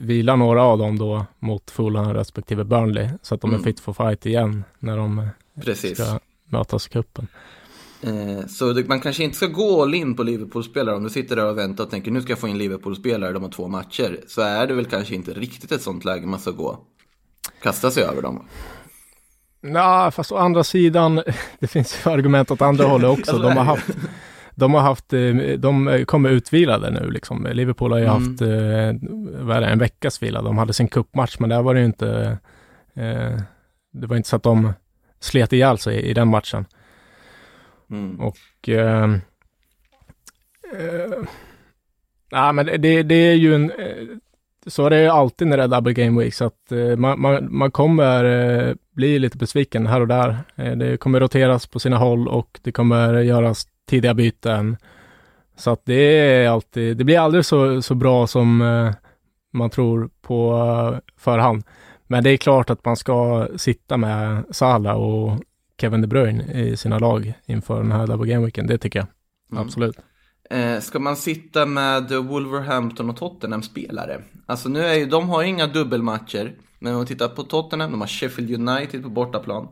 vila 0.03 0.35
några 0.35 0.63
av 0.63 0.77
dem 0.77 0.97
då 0.97 1.25
mot 1.39 1.71
Fulham 1.71 2.13
respektive 2.13 2.63
Burnley 2.63 3.09
så 3.21 3.35
att 3.35 3.41
de 3.41 3.49
mm. 3.49 3.59
är 3.59 3.63
fit 3.63 3.79
for 3.79 3.93
fight 3.93 4.25
igen 4.25 4.63
när 4.79 4.97
de 4.97 5.19
eh, 5.19 5.27
Precis. 5.61 5.97
ska 5.97 6.19
mötas 6.45 6.87
i 6.87 6.89
cupen. 6.89 7.27
så 8.49 8.83
man 8.85 8.99
kanske 8.99 9.23
inte 9.23 9.37
ska 9.37 9.47
gå 9.47 9.81
all 9.81 9.93
in 9.93 10.15
på 10.15 10.23
Liverpool-spelare 10.23 10.95
om 10.95 11.03
du 11.03 11.09
sitter 11.09 11.35
där 11.35 11.45
och 11.45 11.57
väntar 11.57 11.83
och 11.83 11.89
tänker 11.89 12.11
nu 12.11 12.21
ska 12.21 12.31
jag 12.31 12.39
få 12.39 12.47
in 12.47 12.57
Liverpool-spelare, 12.57 13.31
de 13.31 13.43
har 13.43 13.49
två 13.49 13.67
matcher. 13.67 14.19
Så 14.27 14.41
är 14.41 14.67
det 14.67 14.73
väl 14.73 14.85
kanske 14.85 15.15
inte 15.15 15.33
riktigt 15.33 15.71
ett 15.71 15.81
sånt 15.81 16.05
läge 16.05 16.27
man 16.27 16.39
ska 16.39 16.51
gå. 16.51 16.79
Kasta 17.61 17.91
sig 17.91 18.03
över 18.03 18.21
dem. 18.21 18.47
Ja, 19.61 20.11
fast 20.11 20.31
å 20.31 20.37
andra 20.37 20.63
sidan, 20.63 21.23
det 21.59 21.67
finns 21.67 21.95
ju 21.95 22.11
argument 22.11 22.51
åt 22.51 22.61
andra 22.61 22.85
hållet 22.85 23.19
också. 23.19 23.37
De 23.37 23.57
har 23.57 23.63
haft, 23.63 23.87
de 24.55 24.73
har 24.73 24.81
haft, 24.81 25.13
eh, 25.13 25.35
de 25.57 26.03
kommer 26.07 26.29
utvilade 26.29 26.91
nu 26.91 27.11
liksom. 27.11 27.47
Liverpool 27.51 27.91
har 27.91 27.99
ju 27.99 28.05
mm. 28.05 28.15
haft, 28.15 28.41
eh, 28.41 29.09
vad 29.45 29.57
är 29.57 29.61
det, 29.61 29.67
en 29.67 29.79
veckas 29.79 30.23
vila. 30.23 30.41
De 30.41 30.57
hade 30.57 30.73
sin 30.73 30.87
kuppmatch, 30.87 31.39
men 31.39 31.49
där 31.49 31.61
var 31.61 31.73
det 31.73 31.79
ju 31.79 31.85
inte, 31.85 32.37
eh, 32.93 33.39
det 33.93 34.07
var 34.07 34.17
inte 34.17 34.29
så 34.29 34.35
att 34.35 34.43
de 34.43 34.73
slet 35.19 35.53
ihjäl 35.53 35.77
sig 35.77 36.01
i 36.01 36.13
den 36.13 36.27
matchen. 36.27 36.65
Mm. 37.89 38.19
Och, 38.19 38.37
nej 42.31 42.53
men 42.53 42.65
det, 42.65 43.03
det 43.03 43.15
är 43.15 43.33
ju 43.33 43.55
en, 43.55 43.71
så 44.67 44.85
är 44.85 44.89
det 44.89 45.07
alltid 45.07 45.47
när 45.47 45.57
det 45.57 45.63
är 45.63 45.67
double 45.67 45.93
game 45.93 46.21
week, 46.21 46.33
så 46.33 46.45
att 46.45 46.71
man, 46.97 47.21
man, 47.21 47.57
man, 47.57 47.71
kommer 47.71 48.75
bli 48.95 49.19
lite 49.19 49.37
besviken 49.37 49.87
här 49.87 50.01
och 50.01 50.07
där. 50.07 50.37
Det 50.75 50.97
kommer 50.97 51.19
roteras 51.19 51.67
på 51.67 51.79
sina 51.79 51.97
håll 51.97 52.27
och 52.27 52.59
det 52.63 52.71
kommer 52.71 53.19
göras 53.19 53.67
tidiga 53.89 54.13
byten. 54.13 54.77
Så 55.55 55.71
att 55.71 55.85
det 55.85 56.19
är 56.19 56.49
alltid, 56.49 56.97
det 56.97 57.03
blir 57.03 57.19
aldrig 57.19 57.45
så, 57.45 57.81
så 57.81 57.95
bra 57.95 58.27
som 58.27 58.61
eh, 58.61 58.93
man 59.53 59.69
tror 59.69 60.09
på 60.21 60.53
uh, 60.53 60.99
förhand. 61.17 61.63
Men 62.07 62.23
det 62.23 62.29
är 62.29 62.37
klart 62.37 62.69
att 62.69 62.85
man 62.85 62.95
ska 62.95 63.47
sitta 63.55 63.97
med 63.97 64.43
Salah 64.51 64.95
och 64.95 65.39
Kevin 65.81 66.01
De 66.01 66.07
Bruyne 66.07 66.43
i 66.53 66.77
sina 66.77 66.99
lag 66.99 67.33
inför 67.45 67.77
den 67.77 67.91
här 67.91 68.07
double 68.07 68.33
game 68.33 68.45
weeken. 68.45 68.67
Det 68.67 68.77
tycker 68.77 68.99
jag. 68.99 69.07
Mm. 69.51 69.63
Absolut. 69.63 69.97
Eh, 70.49 70.79
ska 70.79 70.99
man 70.99 71.15
sitta 71.15 71.65
med 71.65 72.11
Wolverhampton 72.11 73.09
och 73.09 73.17
Tottenham-spelare? 73.17 74.21
Alltså 74.45 74.69
nu 74.69 74.79
är 74.79 74.93
ju, 74.93 75.05
de 75.05 75.29
har 75.29 75.41
ju 75.41 75.47
inga 75.47 75.67
dubbelmatcher. 75.67 76.55
Men 76.79 76.93
om 76.93 76.99
vi 76.99 77.05
tittar 77.07 77.27
på 77.27 77.43
Tottenham, 77.43 77.91
de 77.91 78.01
har 78.01 78.07
Sheffield 78.07 78.69
United 78.69 79.03
på 79.03 79.09
bortaplan. 79.09 79.67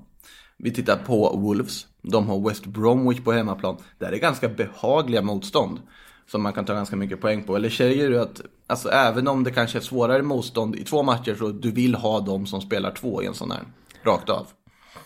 Vi 0.57 0.71
tittar 0.71 0.97
på 0.97 1.37
Wolves, 1.37 1.87
de 2.01 2.27
har 2.27 2.49
West 2.49 2.65
Bromwich 2.65 3.23
på 3.23 3.31
hemmaplan. 3.31 3.77
Det 3.97 4.05
är 4.05 4.11
ganska 4.11 4.49
behagliga 4.49 5.21
motstånd. 5.21 5.79
Som 6.27 6.41
man 6.41 6.53
kan 6.53 6.65
ta 6.65 6.73
ganska 6.73 6.95
mycket 6.95 7.21
poäng 7.21 7.43
på. 7.43 7.55
Eller 7.55 7.69
säger 7.69 8.09
du 8.09 8.21
att, 8.21 8.41
alltså 8.67 8.89
även 8.89 9.27
om 9.27 9.43
det 9.43 9.51
kanske 9.51 9.77
är 9.77 9.81
svårare 9.81 10.21
motstånd 10.21 10.75
i 10.75 10.83
två 10.83 11.03
matcher 11.03 11.35
så 11.35 11.47
du 11.47 11.71
vill 11.71 11.95
ha 11.95 12.19
de 12.19 12.45
som 12.45 12.61
spelar 12.61 12.91
två 12.91 13.23
i 13.23 13.25
en 13.25 13.33
sån 13.33 13.51
här, 13.51 13.61
rakt 14.03 14.29
av? 14.29 14.47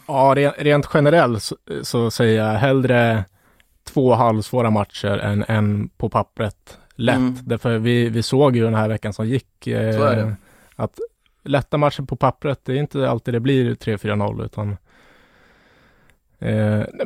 Ja, 0.08 0.36
rent 0.58 0.90
generellt 0.94 1.44
så, 1.44 1.56
så 1.82 2.12
säger 2.12 2.44
jag 2.44 2.60
hellre 2.60 3.26
två 3.84 4.14
halvsvåra 4.14 4.70
matcher 4.70 5.18
än 5.18 5.46
en 5.48 5.90
på 5.98 6.10
pappret 6.10 6.78
lätt. 6.96 7.16
Mm. 7.16 7.38
Därför 7.44 7.78
vi, 7.78 8.10
vi 8.10 8.24
såg 8.24 8.56
ju 8.56 8.64
den 8.64 8.76
här 8.76 8.88
veckan 8.88 9.14
som 9.14 9.28
gick 9.28 9.68
eh, 9.68 10.34
att 10.76 11.00
lätta 11.44 11.78
matcher 11.78 12.04
på 12.04 12.16
pappret, 12.16 12.60
det 12.66 12.74
är 12.74 12.78
inte 12.78 13.10
alltid 13.10 13.34
det 13.34 13.40
blir 13.40 13.76
3-4-0 13.76 14.46
utan 14.46 14.78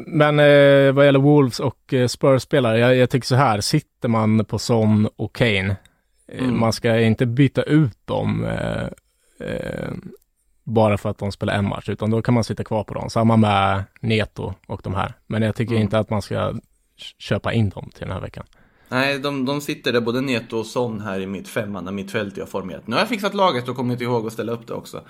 men 0.07 0.39
eh, 0.39 0.91
vad 0.91 1.05
gäller 1.05 1.19
Wolves 1.19 1.59
och 1.59 1.93
eh, 1.93 2.07
Spurs-spelare, 2.07 2.79
jag, 2.79 2.95
jag, 2.95 3.09
tycker 3.09 3.27
så 3.27 3.35
här, 3.35 3.61
sitter 3.61 4.09
man 4.09 4.45
på 4.45 4.59
Son 4.59 5.09
och 5.15 5.35
Kane, 5.35 5.75
eh, 6.27 6.43
mm. 6.43 6.59
man 6.59 6.73
ska 6.73 6.99
inte 6.99 7.25
byta 7.25 7.63
ut 7.63 7.97
dem 8.05 8.45
eh, 8.45 8.87
eh, 9.47 9.91
bara 10.63 10.97
för 10.97 11.09
att 11.09 11.17
de 11.17 11.31
spelar 11.31 11.53
en 11.53 11.69
match, 11.69 11.89
utan 11.89 12.09
då 12.09 12.21
kan 12.21 12.33
man 12.33 12.43
sitta 12.43 12.63
kvar 12.63 12.83
på 12.83 12.93
dem. 12.93 13.09
Samma 13.09 13.37
med 13.37 13.83
Neto 14.01 14.53
och 14.67 14.81
de 14.83 14.95
här. 14.95 15.13
Men 15.27 15.41
jag 15.41 15.55
tycker 15.55 15.71
mm. 15.71 15.81
inte 15.81 15.99
att 15.99 16.09
man 16.09 16.21
ska 16.21 16.53
köpa 17.17 17.53
in 17.53 17.69
dem 17.69 17.89
till 17.93 18.01
den 18.07 18.11
här 18.11 18.21
veckan. 18.21 18.45
Nej, 18.89 19.19
de, 19.19 19.45
de 19.45 19.61
sitter 19.61 19.93
där, 19.93 20.01
både 20.01 20.21
Neto 20.21 20.57
och 20.57 20.65
Son 20.65 21.01
här 21.01 21.19
i 21.19 21.25
mitt 21.25 21.47
femmanna 21.47 21.91
mittfält 21.91 22.37
jag 22.37 22.49
formerat. 22.49 22.87
Nu 22.87 22.95
har 22.95 23.01
jag 23.01 23.09
fixat 23.09 23.33
laget 23.33 23.69
och 23.69 23.75
kommit 23.75 24.01
ihåg 24.01 24.27
att 24.27 24.33
ställa 24.33 24.51
upp 24.51 24.67
det 24.67 24.73
också. 24.73 25.01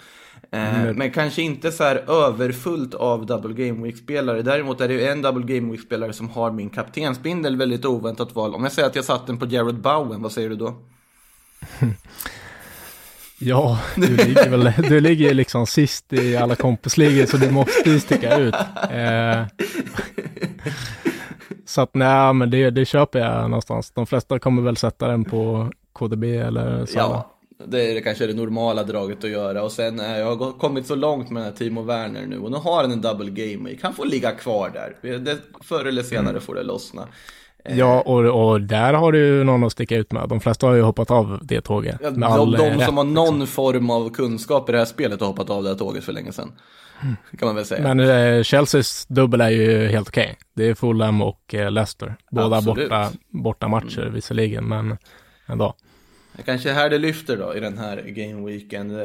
Eh, 0.51 0.81
mm. 0.81 0.97
Men 0.97 1.11
kanske 1.11 1.41
inte 1.41 1.71
så 1.71 1.83
här 1.83 1.95
överfullt 1.95 2.93
av 2.93 3.25
double 3.25 3.67
game 3.67 3.83
week-spelare. 3.83 4.41
Däremot 4.41 4.81
är 4.81 4.87
det 4.87 4.93
ju 4.93 5.07
en 5.07 5.21
double 5.21 5.55
game 5.55 5.71
week-spelare 5.71 6.13
som 6.13 6.29
har 6.29 6.51
min 6.51 6.69
kaptensbindel, 6.69 7.57
väldigt 7.57 7.85
oväntat 7.85 8.35
val. 8.35 8.55
Om 8.55 8.63
jag 8.63 8.71
säger 8.71 8.87
att 8.87 8.95
jag 8.95 9.05
satt 9.05 9.27
den 9.27 9.39
på 9.39 9.45
Jared 9.45 9.81
Bowen, 9.81 10.21
vad 10.21 10.31
säger 10.31 10.49
du 10.49 10.55
då? 10.55 10.75
Ja, 13.41 13.79
du 13.95 14.15
ligger 14.15 14.49
väl, 14.49 14.73
du 14.77 14.99
ligger 14.99 15.33
liksom 15.33 15.67
sist 15.67 16.13
i 16.13 16.37
alla 16.37 16.55
kompisligor 16.55 17.25
så 17.25 17.37
du 17.37 17.51
måste 17.51 17.89
ju 17.89 17.99
sticka 17.99 18.37
ut. 18.37 18.55
Eh, 18.91 19.45
så 21.65 21.81
att 21.81 21.93
nej, 21.93 22.33
men 22.33 22.49
det, 22.49 22.69
det 22.69 22.85
köper 22.85 23.19
jag 23.19 23.49
någonstans. 23.49 23.91
De 23.91 24.07
flesta 24.07 24.39
kommer 24.39 24.61
väl 24.61 24.77
sätta 24.77 25.07
den 25.07 25.25
på 25.25 25.71
KDB 25.93 26.23
eller 26.23 26.85
så. 26.85 26.97
Ja, 26.97 27.38
det 27.65 27.97
är 27.97 28.01
kanske 28.01 28.27
det 28.27 28.33
normala 28.33 28.83
draget 28.83 29.23
att 29.23 29.29
göra. 29.29 29.63
Och 29.63 29.71
sen 29.71 29.99
är 29.99 30.19
jag 30.19 30.57
kommit 30.59 30.87
så 30.87 30.95
långt 30.95 31.29
med 31.29 31.41
den 31.43 31.51
här 31.51 31.57
Timo 31.57 31.81
Werner 31.81 32.25
nu 32.25 32.39
och 32.39 32.51
nu 32.51 32.57
har 32.57 32.81
han 32.81 32.91
en 32.91 33.01
double 33.01 33.29
game 33.29 33.69
week. 33.69 33.79
Han 33.83 33.93
får 33.93 34.05
ligga 34.05 34.31
kvar 34.31 34.69
där. 34.69 35.17
Det, 35.19 35.37
förr 35.61 35.85
eller 35.85 36.03
senare 36.03 36.29
mm. 36.29 36.41
får 36.41 36.55
det 36.55 36.63
lossna. 36.63 37.07
Ja, 37.63 38.01
och, 38.01 38.51
och 38.51 38.61
där 38.61 38.93
har 38.93 39.11
du 39.11 39.43
någon 39.43 39.63
att 39.63 39.71
sticka 39.71 39.95
ut 39.97 40.11
med. 40.11 40.29
De 40.29 40.39
flesta 40.39 40.67
har 40.67 40.73
ju 40.73 40.81
hoppat 40.81 41.11
av 41.11 41.39
det 41.41 41.61
tåget. 41.61 41.97
Ja, 42.01 42.09
de, 42.09 42.51
de 42.51 42.57
rätt, 42.57 42.85
som 42.85 42.97
har 42.97 43.03
någon 43.03 43.39
liksom. 43.39 43.47
form 43.47 43.89
av 43.89 44.09
kunskap 44.09 44.69
i 44.69 44.71
det 44.71 44.77
här 44.77 44.85
spelet 44.85 45.19
har 45.19 45.27
hoppat 45.27 45.49
av 45.49 45.63
det 45.63 45.69
här 45.69 45.75
tåget 45.75 46.03
för 46.03 46.13
länge 46.13 46.31
sedan. 46.31 46.51
Kan 47.39 47.45
man 47.47 47.55
väl 47.55 47.65
säga. 47.65 47.95
Men 47.95 47.99
eh, 47.99 48.43
Chelseas 48.43 49.05
dubbel 49.05 49.41
är 49.41 49.49
ju 49.49 49.87
helt 49.87 50.07
okej. 50.07 50.23
Okay. 50.23 50.35
Det 50.55 50.69
är 50.69 50.75
Fulham 50.75 51.21
och 51.21 51.53
eh, 51.53 51.71
Leicester. 51.71 52.15
Båda 52.31 52.61
borta, 52.61 53.09
borta 53.29 53.67
matcher 53.67 54.01
mm. 54.01 54.13
visserligen, 54.13 54.65
men 54.65 54.97
ändå. 55.47 55.75
Det 56.39 56.43
kanske 56.45 56.69
är 56.69 56.73
här 56.73 56.89
det 56.89 56.97
lyfter 56.97 57.37
då 57.37 57.55
i 57.55 57.59
den 57.59 57.77
här 57.77 58.01
gameweeken. 58.01 59.01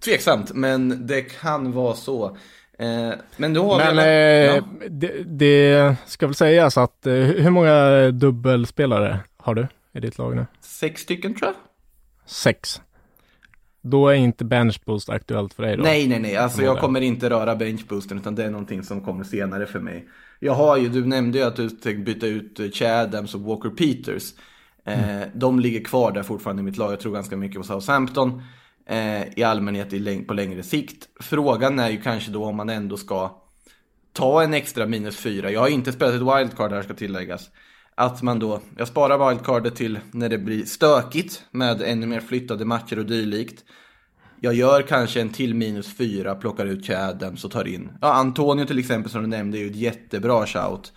Tveksamt, 0.00 0.54
men 0.54 1.06
det 1.06 1.22
kan 1.22 1.72
vara 1.72 1.94
så. 1.94 2.36
Eh, 2.78 3.12
men 3.36 3.54
då 3.54 3.72
har 3.72 3.78
men, 3.78 3.96
vi... 3.96 4.02
Eh, 4.02 4.08
ja. 4.08 4.62
det, 4.88 5.22
det, 5.26 5.96
ska 6.06 6.26
väl 6.26 6.34
sägas 6.34 6.78
att 6.78 7.06
eh, 7.06 7.14
hur 7.14 7.50
många 7.50 8.10
dubbelspelare 8.10 9.20
har 9.36 9.54
du 9.54 9.66
i 9.92 10.00
ditt 10.00 10.18
lag 10.18 10.36
nu? 10.36 10.46
Sex 10.60 11.02
stycken 11.02 11.34
tror 11.34 11.46
jag. 11.46 11.56
Sex. 12.26 12.80
Då 13.80 14.08
är 14.08 14.14
inte 14.14 14.44
benchboost 14.44 15.10
aktuellt 15.10 15.54
för 15.54 15.62
dig 15.62 15.76
då? 15.76 15.82
Nej, 15.82 16.06
nej, 16.06 16.18
nej. 16.18 16.36
Alltså 16.36 16.62
jag 16.62 16.78
kommer 16.78 17.00
inte 17.00 17.30
röra 17.30 17.56
benchboosten 17.56 18.18
utan 18.18 18.34
det 18.34 18.44
är 18.44 18.50
någonting 18.50 18.82
som 18.82 19.00
kommer 19.00 19.24
senare 19.24 19.66
för 19.66 19.80
mig. 19.80 20.08
Jag 20.38 20.52
har 20.52 20.76
ju, 20.76 20.88
du 20.88 21.06
nämnde 21.06 21.38
ju 21.38 21.44
att 21.44 21.56
du 21.56 21.70
tänkte 21.70 22.14
byta 22.14 22.26
ut 22.26 22.74
Chadams 22.74 23.34
och 23.34 23.40
Walker 23.40 23.70
Peters. 23.70 24.32
Mm. 24.86 25.22
Eh, 25.22 25.28
de 25.34 25.60
ligger 25.60 25.84
kvar 25.84 26.12
där 26.12 26.22
fortfarande 26.22 26.60
i 26.60 26.64
mitt 26.64 26.76
lag. 26.76 26.92
Jag 26.92 27.00
tror 27.00 27.14
ganska 27.14 27.36
mycket 27.36 27.56
på 27.56 27.62
Southampton 27.62 28.42
eh, 28.86 29.38
i 29.38 29.42
allmänhet 29.42 29.92
i, 29.92 30.24
på 30.28 30.34
längre 30.34 30.62
sikt. 30.62 31.08
Frågan 31.20 31.78
är 31.78 31.90
ju 31.90 32.00
kanske 32.00 32.30
då 32.30 32.44
om 32.44 32.56
man 32.56 32.68
ändå 32.68 32.96
ska 32.96 33.42
ta 34.12 34.42
en 34.42 34.54
extra 34.54 34.86
minus 34.86 35.16
fyra. 35.16 35.50
Jag 35.50 35.60
har 35.60 35.68
inte 35.68 35.92
spelat 35.92 36.14
ett 36.14 36.20
wildcard 36.20 36.72
här 36.72 36.82
ska 36.82 36.94
tilläggas. 36.94 37.50
Att 37.94 38.22
man 38.22 38.38
då, 38.38 38.60
jag 38.76 38.88
sparar 38.88 39.28
wildcardet 39.28 39.76
till 39.76 39.98
när 40.10 40.28
det 40.28 40.38
blir 40.38 40.64
stökigt 40.64 41.44
med 41.50 41.82
ännu 41.82 42.06
mer 42.06 42.20
flyttade 42.20 42.64
matcher 42.64 42.98
och 42.98 43.06
dylikt. 43.06 43.64
Jag 44.40 44.54
gör 44.54 44.82
kanske 44.82 45.20
en 45.20 45.28
till 45.28 45.54
minus 45.54 45.96
fyra, 45.96 46.34
plockar 46.34 46.66
ut 46.66 46.86
Chadams 46.86 47.44
och 47.44 47.50
tar 47.50 47.68
in. 47.68 47.92
Ja, 48.00 48.12
Antonio 48.12 48.64
till 48.64 48.78
exempel 48.78 49.10
som 49.10 49.22
du 49.22 49.28
nämnde 49.28 49.58
är 49.58 49.60
ju 49.60 49.70
ett 49.70 49.76
jättebra 49.76 50.46
shout. 50.46 50.92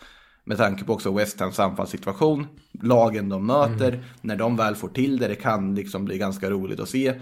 Med 0.49 0.57
tanke 0.57 0.83
på 0.83 0.93
också 0.93 1.12
West 1.12 1.39
Hams 1.39 1.59
anfallssituation. 1.59 2.47
Lagen 2.81 3.29
de 3.29 3.45
möter, 3.45 3.88
mm. 3.88 4.05
när 4.21 4.35
de 4.35 4.55
väl 4.55 4.75
får 4.75 4.88
till 4.88 5.17
det, 5.17 5.27
det 5.27 5.35
kan 5.35 5.75
liksom 5.75 6.05
bli 6.05 6.17
ganska 6.17 6.49
roligt 6.49 6.79
att 6.79 6.89
se. 6.89 7.13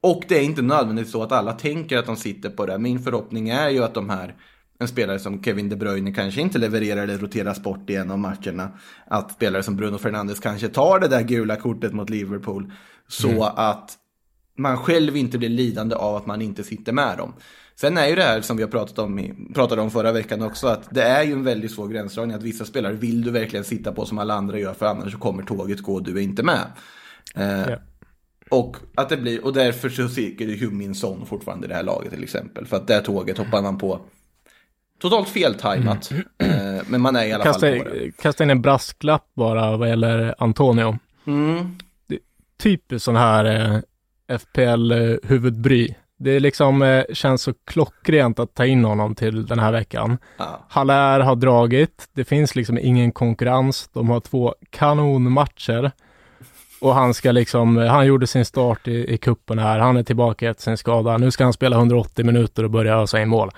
Och 0.00 0.24
det 0.28 0.38
är 0.38 0.42
inte 0.42 0.62
nödvändigtvis 0.62 1.12
så 1.12 1.22
att 1.22 1.32
alla 1.32 1.52
tänker 1.52 1.98
att 1.98 2.06
de 2.06 2.16
sitter 2.16 2.50
på 2.50 2.66
det. 2.66 2.78
Min 2.78 2.98
förhoppning 2.98 3.48
är 3.48 3.68
ju 3.68 3.84
att 3.84 3.94
de 3.94 4.10
här, 4.10 4.34
en 4.78 4.88
spelare 4.88 5.18
som 5.18 5.42
Kevin 5.42 5.68
De 5.68 5.76
Bruyne 5.76 6.14
kanske 6.14 6.40
inte 6.40 6.58
levererar 6.58 7.02
eller 7.02 7.18
roteras 7.18 7.62
bort 7.62 7.90
i 7.90 7.96
en 7.96 8.10
av 8.10 8.18
matcherna. 8.18 8.78
Att 9.06 9.32
spelare 9.32 9.62
som 9.62 9.76
Bruno 9.76 9.98
Fernandes 9.98 10.40
kanske 10.40 10.68
tar 10.68 11.00
det 11.00 11.08
där 11.08 11.22
gula 11.22 11.56
kortet 11.56 11.92
mot 11.92 12.10
Liverpool. 12.10 12.72
Så 13.08 13.30
mm. 13.30 13.42
att 13.56 13.98
man 14.58 14.76
själv 14.76 15.16
inte 15.16 15.38
blir 15.38 15.48
lidande 15.48 15.94
av 15.94 16.16
att 16.16 16.26
man 16.26 16.42
inte 16.42 16.64
sitter 16.64 16.92
med 16.92 17.18
dem. 17.18 17.32
Sen 17.76 17.98
är 17.98 18.06
ju 18.06 18.14
det 18.14 18.22
här 18.22 18.40
som 18.40 18.56
vi 18.56 18.62
har 18.62 18.70
pratat 18.70 18.98
om, 18.98 19.30
pratade 19.54 19.82
om 19.82 19.90
förra 19.90 20.12
veckan 20.12 20.42
också, 20.42 20.66
att 20.66 20.88
det 20.90 21.02
är 21.02 21.22
ju 21.22 21.32
en 21.32 21.44
väldigt 21.44 21.72
svår 21.72 21.88
gränsdragning 21.88 22.36
att 22.36 22.42
vissa 22.42 22.64
spelare 22.64 22.92
vill 22.92 23.22
du 23.22 23.30
verkligen 23.30 23.64
sitta 23.64 23.92
på 23.92 24.06
som 24.06 24.18
alla 24.18 24.34
andra 24.34 24.58
gör, 24.58 24.74
för 24.74 24.86
annars 24.86 25.12
så 25.12 25.18
kommer 25.18 25.42
tåget 25.42 25.80
gå 25.80 25.94
och 25.94 26.02
du 26.02 26.18
är 26.18 26.22
inte 26.22 26.42
med. 26.42 26.66
Eh, 27.34 27.42
yeah. 27.42 27.80
Och 28.50 28.76
att 28.94 29.08
det 29.08 29.16
blir, 29.16 29.44
och 29.44 29.52
därför 29.52 29.88
så 29.88 30.08
sitter 30.08 30.44
ju 30.44 30.70
Min 30.70 30.94
Son 30.94 31.26
fortfarande 31.26 31.66
i 31.66 31.68
det 31.68 31.74
här 31.74 31.82
laget 31.82 32.12
till 32.12 32.22
exempel. 32.22 32.66
För 32.66 32.76
att 32.76 32.86
det 32.86 32.94
här 32.94 33.02
tåget 33.02 33.38
hoppar 33.38 33.62
man 33.62 33.78
på 33.78 34.00
totalt 35.00 35.28
feltajmat. 35.28 36.10
Mm. 36.10 36.76
Eh, 36.76 36.82
men 36.86 37.00
man 37.00 37.16
är 37.16 37.24
i 37.24 37.32
alla 37.32 37.44
kasta, 37.44 37.60
fall 37.60 37.78
på 37.78 37.84
det. 37.84 38.16
Kasta 38.16 38.44
in 38.44 38.50
en 38.50 38.62
brasklapp 38.62 39.30
bara 39.34 39.76
vad 39.76 39.88
gäller 39.88 40.34
Antonio. 40.38 40.98
Mm. 41.26 41.78
typiskt 42.56 43.04
sån 43.04 43.16
här 43.16 43.44
eh, 43.44 43.80
FPL-huvudbry. 44.38 45.94
Det 46.22 46.40
liksom 46.40 46.82
eh, 46.82 47.04
känns 47.12 47.42
så 47.42 47.52
klockrent 47.64 48.38
att 48.38 48.54
ta 48.54 48.66
in 48.66 48.84
honom 48.84 49.14
till 49.14 49.46
den 49.46 49.58
här 49.58 49.72
veckan. 49.72 50.18
Ja. 50.36 50.66
Haller 50.68 51.20
har 51.20 51.36
dragit, 51.36 52.08
det 52.12 52.24
finns 52.24 52.54
liksom 52.54 52.78
ingen 52.78 53.12
konkurrens. 53.12 53.90
De 53.92 54.10
har 54.10 54.20
två 54.20 54.54
kanonmatcher. 54.70 55.90
Och 56.80 56.94
han 56.94 57.14
ska 57.14 57.32
liksom, 57.32 57.76
han 57.76 58.06
gjorde 58.06 58.26
sin 58.26 58.44
start 58.44 58.88
i, 58.88 59.14
i 59.14 59.18
kuppen 59.18 59.58
här, 59.58 59.78
han 59.78 59.96
är 59.96 60.02
tillbaka 60.02 60.50
efter 60.50 60.62
sin 60.62 60.76
skada. 60.76 61.18
Nu 61.18 61.30
ska 61.30 61.44
han 61.44 61.52
spela 61.52 61.76
180 61.76 62.24
minuter 62.24 62.64
och 62.64 62.70
börja 62.70 62.96
ösa 62.96 63.22
in 63.22 63.28
mål. 63.28 63.50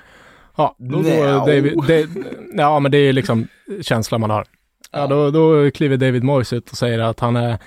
Ja, 0.57 0.75
då, 0.79 1.03
då 1.03 1.11
David, 1.47 1.79
det, 1.87 2.09
ja 2.55 2.79
men 2.79 2.93
det 2.93 2.99
är 2.99 3.13
liksom 3.13 3.49
känslan 3.83 4.21
man 4.21 4.31
har. 4.31 4.45
Ja, 4.93 5.07
då, 5.07 5.31
då 5.31 5.71
kliver 5.71 5.97
David 5.97 6.25
Moyes 6.25 6.53
ut 6.53 6.71
och 6.71 6.77
säger 6.77 6.99
att 6.99 7.21
han 7.21 7.37
är 7.37 7.59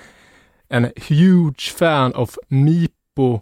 en 0.68 0.90
huge 1.08 1.74
fan 1.78 2.14
of 2.14 2.36
Mipo 2.48 3.40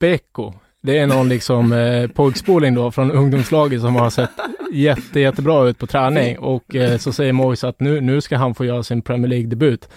Udobeko. 0.00 0.52
Det 0.82 0.98
är 0.98 1.06
någon 1.06 1.28
liksom 1.28 1.72
eh, 1.72 2.08
pojkspoling 2.08 2.74
då 2.74 2.90
från 2.90 3.10
ungdomslaget 3.10 3.80
som 3.80 3.96
har 3.96 4.10
sett 4.10 4.30
jätte, 4.72 5.20
jättebra 5.20 5.68
ut 5.68 5.78
på 5.78 5.86
träning 5.86 6.38
och 6.38 6.74
eh, 6.74 6.98
så 6.98 7.12
säger 7.12 7.32
Moise 7.32 7.68
att 7.68 7.80
nu, 7.80 8.00
nu 8.00 8.20
ska 8.20 8.36
han 8.36 8.54
få 8.54 8.64
göra 8.64 8.82
sin 8.82 9.02
Premier 9.02 9.28
League-debut. 9.28 9.88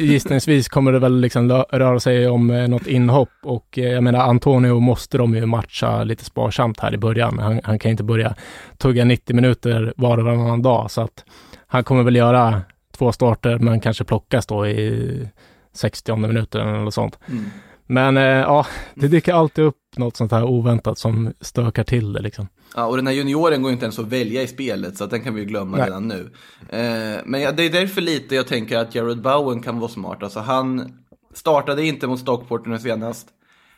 Gissningsvis 0.00 0.68
kommer 0.68 0.92
det 0.92 0.98
väl 0.98 1.20
liksom 1.20 1.52
röra 1.52 2.00
sig 2.00 2.28
om 2.28 2.50
eh, 2.50 2.68
något 2.68 2.86
inhopp 2.86 3.28
och 3.42 3.78
eh, 3.78 3.84
jag 3.84 4.02
menar 4.02 4.20
Antonio 4.20 4.80
måste 4.80 5.18
de 5.18 5.34
ju 5.34 5.46
matcha 5.46 6.04
lite 6.04 6.24
sparsamt 6.24 6.80
här 6.80 6.94
i 6.94 6.98
början. 6.98 7.38
Han, 7.38 7.60
han 7.64 7.78
kan 7.78 7.90
inte 7.90 8.04
börja 8.04 8.34
tugga 8.78 9.04
90 9.04 9.36
minuter 9.36 9.92
var 9.96 10.18
och 10.18 10.24
varannan 10.24 10.62
dag 10.62 10.90
så 10.90 11.00
att 11.00 11.24
han 11.66 11.84
kommer 11.84 12.02
väl 12.02 12.16
göra 12.16 12.62
två 12.96 13.12
starter 13.12 13.58
men 13.58 13.80
kanske 13.80 14.04
plockas 14.04 14.46
då 14.46 14.66
i 14.66 15.28
60 15.72 16.16
minuter 16.16 16.60
eller 16.60 16.72
något 16.72 16.94
sånt. 16.94 17.18
Mm. 17.28 17.44
Men 17.86 18.16
eh, 18.16 18.22
ja, 18.22 18.66
det 18.94 19.08
dyker 19.08 19.32
alltid 19.32 19.64
upp 19.64 19.76
något 19.96 20.16
sånt 20.16 20.32
här 20.32 20.44
oväntat 20.44 20.98
som 20.98 21.32
stökar 21.40 21.84
till 21.84 22.12
det 22.12 22.20
liksom. 22.20 22.48
Ja, 22.76 22.86
och 22.86 22.96
den 22.96 23.06
här 23.06 23.14
junioren 23.14 23.62
går 23.62 23.72
inte 23.72 23.84
ens 23.84 23.98
att 23.98 24.06
välja 24.06 24.42
i 24.42 24.46
spelet, 24.46 24.96
så 24.96 25.04
att 25.04 25.10
den 25.10 25.20
kan 25.20 25.34
vi 25.34 25.40
ju 25.40 25.46
glömma 25.46 25.76
Nej. 25.76 25.86
redan 25.86 26.08
nu. 26.08 26.30
Eh, 26.68 27.20
men 27.24 27.40
ja, 27.40 27.52
det 27.52 27.62
är 27.62 27.70
därför 27.70 28.00
lite 28.00 28.34
jag 28.34 28.46
tänker 28.46 28.78
att 28.78 28.94
Jared 28.94 29.22
Bowen 29.22 29.62
kan 29.62 29.78
vara 29.78 29.90
smart. 29.90 30.22
Alltså 30.22 30.40
han 30.40 30.92
startade 31.34 31.84
inte 31.84 32.06
mot 32.06 32.20
Stockport 32.20 32.66
nu 32.66 32.78
senast. 32.78 33.28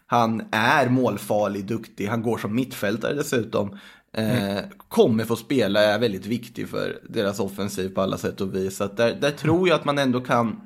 Han 0.07 0.43
är 0.53 0.89
målfarlig, 0.89 1.67
duktig, 1.67 2.07
han 2.07 2.23
går 2.23 2.39
som 2.39 2.55
mittfältare 2.55 3.15
dessutom. 3.15 3.79
Eh, 4.17 4.57
mm. 4.57 4.65
Kommer 4.89 5.25
få 5.25 5.37
spela, 5.37 5.81
är 5.81 5.99
väldigt 5.99 6.27
viktig 6.27 6.69
för 6.69 6.99
deras 7.09 7.41
offensiv 7.41 7.89
på 7.89 8.01
alla 8.01 8.19
sätt 8.19 8.41
och 8.41 8.55
vis. 8.55 8.77
Så 8.77 8.87
där, 8.87 9.15
där 9.21 9.31
tror 9.31 9.69
jag 9.69 9.75
att 9.75 9.85
man 9.85 9.99
ändå 9.99 10.21
kan 10.21 10.66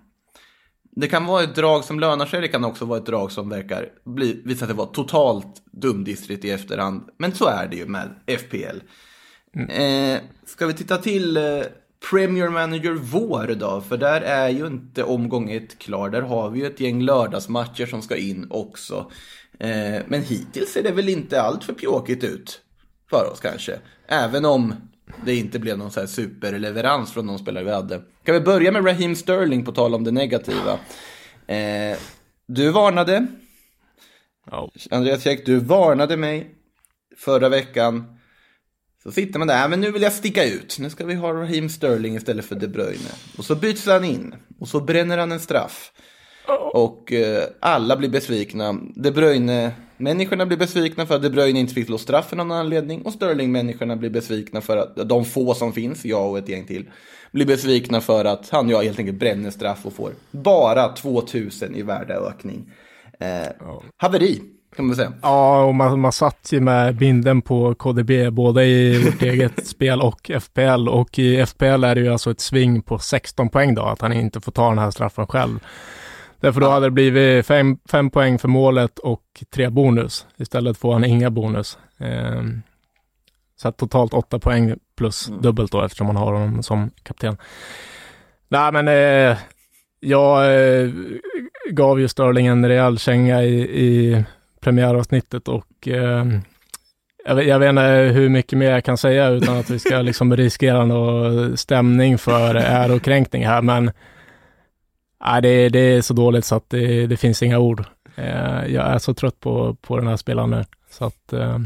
det 1.00 1.08
kan 1.08 1.26
vara 1.26 1.42
ett 1.42 1.54
drag 1.54 1.84
som 1.84 2.00
lönar 2.00 2.26
sig, 2.26 2.40
det 2.40 2.48
kan 2.48 2.64
också 2.64 2.84
vara 2.84 2.98
ett 2.98 3.06
drag 3.06 3.32
som 3.32 3.48
verkar 3.48 3.88
bli, 4.04 4.42
visa 4.44 4.66
sig 4.66 4.74
vara 4.74 4.86
totalt 4.86 5.62
dumdistrigt 5.72 6.44
i 6.44 6.50
efterhand. 6.50 7.02
Men 7.18 7.34
så 7.34 7.46
är 7.46 7.68
det 7.68 7.76
ju 7.76 7.86
med 7.86 8.08
FPL. 8.26 8.78
Mm. 9.56 9.70
Eh, 9.70 10.20
ska 10.46 10.66
vi 10.66 10.74
titta 10.74 10.98
till 10.98 11.36
eh, 11.36 11.42
Premier 12.10 12.48
Manager 12.48 12.92
vår 12.92 13.54
då? 13.54 13.80
För 13.80 13.96
där 13.96 14.20
är 14.20 14.48
ju 14.48 14.66
inte 14.66 15.02
omgång 15.02 15.50
ett 15.50 15.78
klar. 15.78 16.10
Där 16.10 16.22
har 16.22 16.50
vi 16.50 16.60
ju 16.60 16.66
ett 16.66 16.80
gäng 16.80 17.02
lördagsmatcher 17.02 17.86
som 17.86 18.02
ska 18.02 18.16
in 18.16 18.46
också. 18.50 19.10
Eh, 19.58 20.02
men 20.06 20.22
hittills 20.22 20.72
ser 20.72 20.82
det 20.82 20.92
väl 20.92 21.08
inte 21.08 21.42
allt 21.42 21.64
för 21.64 21.72
pjåkigt 21.72 22.24
ut 22.24 22.60
för 23.10 23.30
oss 23.32 23.40
kanske. 23.40 23.78
Även 24.06 24.44
om 24.44 24.74
det 25.24 25.36
inte 25.36 25.58
blev 25.58 25.78
någon 25.78 25.90
så 25.90 26.00
här 26.00 26.06
superleverans 26.06 27.12
från 27.12 27.26
de 27.26 27.38
spelare 27.38 27.64
vi 27.64 27.70
hade. 27.70 28.02
Kan 28.24 28.34
vi 28.34 28.40
börja 28.40 28.72
med 28.72 28.86
Raheem 28.86 29.16
Sterling 29.16 29.64
på 29.64 29.72
tal 29.72 29.94
om 29.94 30.04
det 30.04 30.10
negativa. 30.10 30.78
Eh, 31.46 31.98
du 32.46 32.70
varnade, 32.70 33.26
Ja. 34.50 34.70
Andreas 34.90 35.22
Käck, 35.24 35.46
du 35.46 35.58
varnade 35.58 36.16
mig 36.16 36.54
förra 37.16 37.48
veckan. 37.48 38.16
Så 39.02 39.12
sitter 39.12 39.38
man 39.38 39.48
där, 39.48 39.60
"Ja, 39.60 39.68
men 39.68 39.80
nu 39.80 39.90
vill 39.90 40.02
jag 40.02 40.12
sticka 40.12 40.44
ut. 40.44 40.76
Nu 40.78 40.90
ska 40.90 41.06
vi 41.06 41.14
ha 41.14 41.32
Raheem 41.32 41.68
Sterling 41.68 42.16
istället 42.16 42.44
för 42.44 42.54
De 42.54 42.68
Bruyne. 42.68 43.10
Och 43.38 43.44
så 43.44 43.54
byts 43.54 43.86
han 43.86 44.04
in. 44.04 44.34
Och 44.60 44.68
så 44.68 44.80
bränner 44.80 45.18
han 45.18 45.32
en 45.32 45.40
straff. 45.40 45.92
Och 46.72 47.12
eh, 47.12 47.44
alla 47.60 47.96
blir 47.96 48.08
besvikna. 48.08 48.72
De 48.94 49.10
Bruyne-människorna 50.00 50.46
blir 50.46 50.58
besvikna 50.58 51.06
för 51.06 51.14
att 51.14 51.22
De 51.22 51.30
Bruyne 51.30 51.60
inte 51.60 51.74
fick 51.74 51.86
slå 51.86 51.98
straffen 51.98 52.40
av 52.40 52.46
någon 52.46 52.58
anledning. 52.58 53.02
Och 53.02 53.12
Sterling-människorna 53.12 53.96
blir 53.96 54.10
besvikna 54.10 54.60
för 54.60 54.76
att 54.76 55.08
de 55.08 55.24
få 55.24 55.54
som 55.54 55.72
finns, 55.72 56.04
jag 56.04 56.30
och 56.30 56.38
ett 56.38 56.48
gäng 56.48 56.66
till, 56.66 56.90
blir 57.32 57.46
besvikna 57.46 58.00
för 58.00 58.24
att 58.24 58.48
han 58.50 58.66
och 58.66 58.72
jag 58.72 58.82
helt 58.82 58.98
enkelt 58.98 59.18
bränner 59.18 59.50
straff 59.50 59.86
och 59.86 59.92
får 59.92 60.12
bara 60.30 60.88
2000 60.88 61.74
i 61.74 61.82
värdeökning. 61.82 62.70
Eh, 63.20 63.52
haveri, 63.96 64.40
kan 64.76 64.86
man 64.86 64.96
säga. 64.96 65.12
Ja, 65.22 65.64
och 65.64 65.74
man, 65.74 66.00
man 66.00 66.12
satt 66.12 66.48
ju 66.52 66.60
med 66.60 66.96
binden 66.96 67.42
på 67.42 67.74
KDB, 67.74 68.10
både 68.32 68.64
i 68.64 69.04
vårt 69.04 69.22
eget 69.22 69.66
spel 69.68 70.00
och 70.00 70.30
FPL. 70.40 70.88
Och 70.88 71.18
i 71.18 71.46
FPL 71.46 71.84
är 71.84 71.94
det 71.94 72.00
ju 72.00 72.08
alltså 72.08 72.30
ett 72.30 72.40
sving 72.40 72.82
på 72.82 72.98
16 72.98 73.48
poäng 73.48 73.74
då, 73.74 73.82
att 73.82 74.00
han 74.00 74.12
inte 74.12 74.40
får 74.40 74.52
ta 74.52 74.68
den 74.68 74.78
här 74.78 74.90
straffen 74.90 75.26
själv. 75.26 75.58
Därför 76.40 76.60
då 76.60 76.68
hade 76.68 76.86
det 76.86 76.90
blivit 76.90 77.46
fem, 77.46 77.78
fem 77.90 78.10
poäng 78.10 78.38
för 78.38 78.48
målet 78.48 78.98
och 78.98 79.22
tre 79.54 79.68
bonus. 79.68 80.26
Istället 80.36 80.78
får 80.78 80.92
han 80.92 81.04
inga 81.04 81.30
bonus. 81.30 81.78
Ehm, 81.98 82.62
så 83.56 83.72
totalt 83.72 84.14
åtta 84.14 84.38
poäng 84.38 84.74
plus 84.96 85.26
dubbelt 85.26 85.72
då, 85.72 85.82
eftersom 85.82 86.06
man 86.06 86.16
har 86.16 86.32
honom 86.32 86.62
som 86.62 86.90
kapten. 87.02 87.36
Nej, 88.48 88.72
men 88.72 88.88
eh, 88.88 89.38
jag 90.00 90.54
eh, 90.54 90.90
gav 91.70 92.00
ju 92.00 92.08
Sterling 92.08 92.46
en 92.46 92.68
rejäl 92.68 92.98
känga 92.98 93.42
i, 93.42 93.60
i 93.60 94.24
premiäravsnittet 94.60 95.48
och 95.48 95.88
eh, 95.88 96.26
jag, 97.24 97.46
jag 97.46 97.58
vet 97.58 97.68
inte 97.70 98.12
hur 98.14 98.28
mycket 98.28 98.58
mer 98.58 98.70
jag 98.70 98.84
kan 98.84 98.96
säga 98.96 99.28
utan 99.28 99.56
att 99.56 99.70
vi 99.70 99.78
ska 99.78 100.00
liksom 100.02 100.36
riskera 100.36 100.84
någon 100.84 101.56
stämning 101.56 102.18
för 102.18 102.54
ärokränkning 102.54 103.46
här, 103.46 103.62
men 103.62 103.90
nej, 105.24 105.42
det, 105.42 105.68
det 105.68 105.78
är 105.78 106.02
så 106.02 106.14
dåligt 106.14 106.44
så 106.44 106.54
att 106.54 106.70
det, 106.70 107.06
det 107.06 107.16
finns 107.16 107.42
inga 107.42 107.58
ord. 107.58 107.84
Eh, 108.14 108.66
jag 108.66 108.86
är 108.86 108.98
så 108.98 109.14
trött 109.14 109.40
på, 109.40 109.74
på 109.74 109.96
den 109.96 110.06
här 110.06 110.16
spelaren 110.16 110.50
nu, 110.50 110.64
så 110.90 111.04
att 111.04 111.32
eh, 111.32 111.58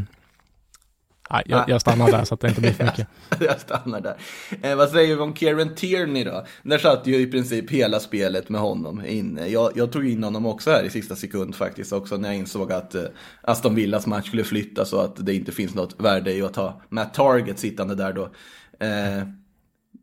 jag, 1.45 1.69
jag 1.69 1.81
stannar 1.81 2.11
där 2.11 2.25
så 2.25 2.35
att 2.35 2.41
det 2.41 2.49
inte 2.49 2.61
blir 2.61 2.73
för 2.73 2.85
mycket. 2.85 3.09
Jag 3.41 3.61
stannar 3.61 4.01
där. 4.01 4.17
Eh, 4.63 4.77
vad 4.77 4.91
säger 4.91 5.17
vi 5.17 5.23
om 5.23 5.35
Kieran 5.37 5.75
Tierney 5.75 6.25
då? 6.25 6.45
Där 6.63 6.79
satt 6.79 7.07
ju 7.07 7.17
i 7.17 7.27
princip 7.27 7.71
hela 7.71 8.01
spelet 8.01 8.49
med 8.49 8.61
honom 8.61 9.05
inne. 9.07 9.47
Jag, 9.47 9.73
jag 9.75 9.93
tog 9.93 10.09
in 10.09 10.25
honom 10.25 10.47
också 10.47 10.71
här 10.71 10.83
i 10.83 10.91
sista 10.91 11.17
sekund 11.17 11.55
faktiskt 11.55 11.93
också 11.93 12.17
när 12.17 12.29
jag 12.29 12.39
insåg 12.39 12.73
att 12.73 12.95
eh, 12.95 13.03
Aston 13.41 13.75
Villas 13.75 14.07
match 14.07 14.27
skulle 14.27 14.45
flyttas 14.45 14.93
och 14.93 15.05
att 15.05 15.27
det 15.27 15.35
inte 15.35 15.53
finns 15.53 15.75
något 15.75 16.01
värde 16.01 16.33
i 16.33 16.43
att 16.43 16.57
ha 16.57 16.83
Matt 16.89 17.15
Target 17.15 17.59
sittande 17.59 17.95
där 17.95 18.13
då. 18.13 18.23
Eh, 18.87 19.29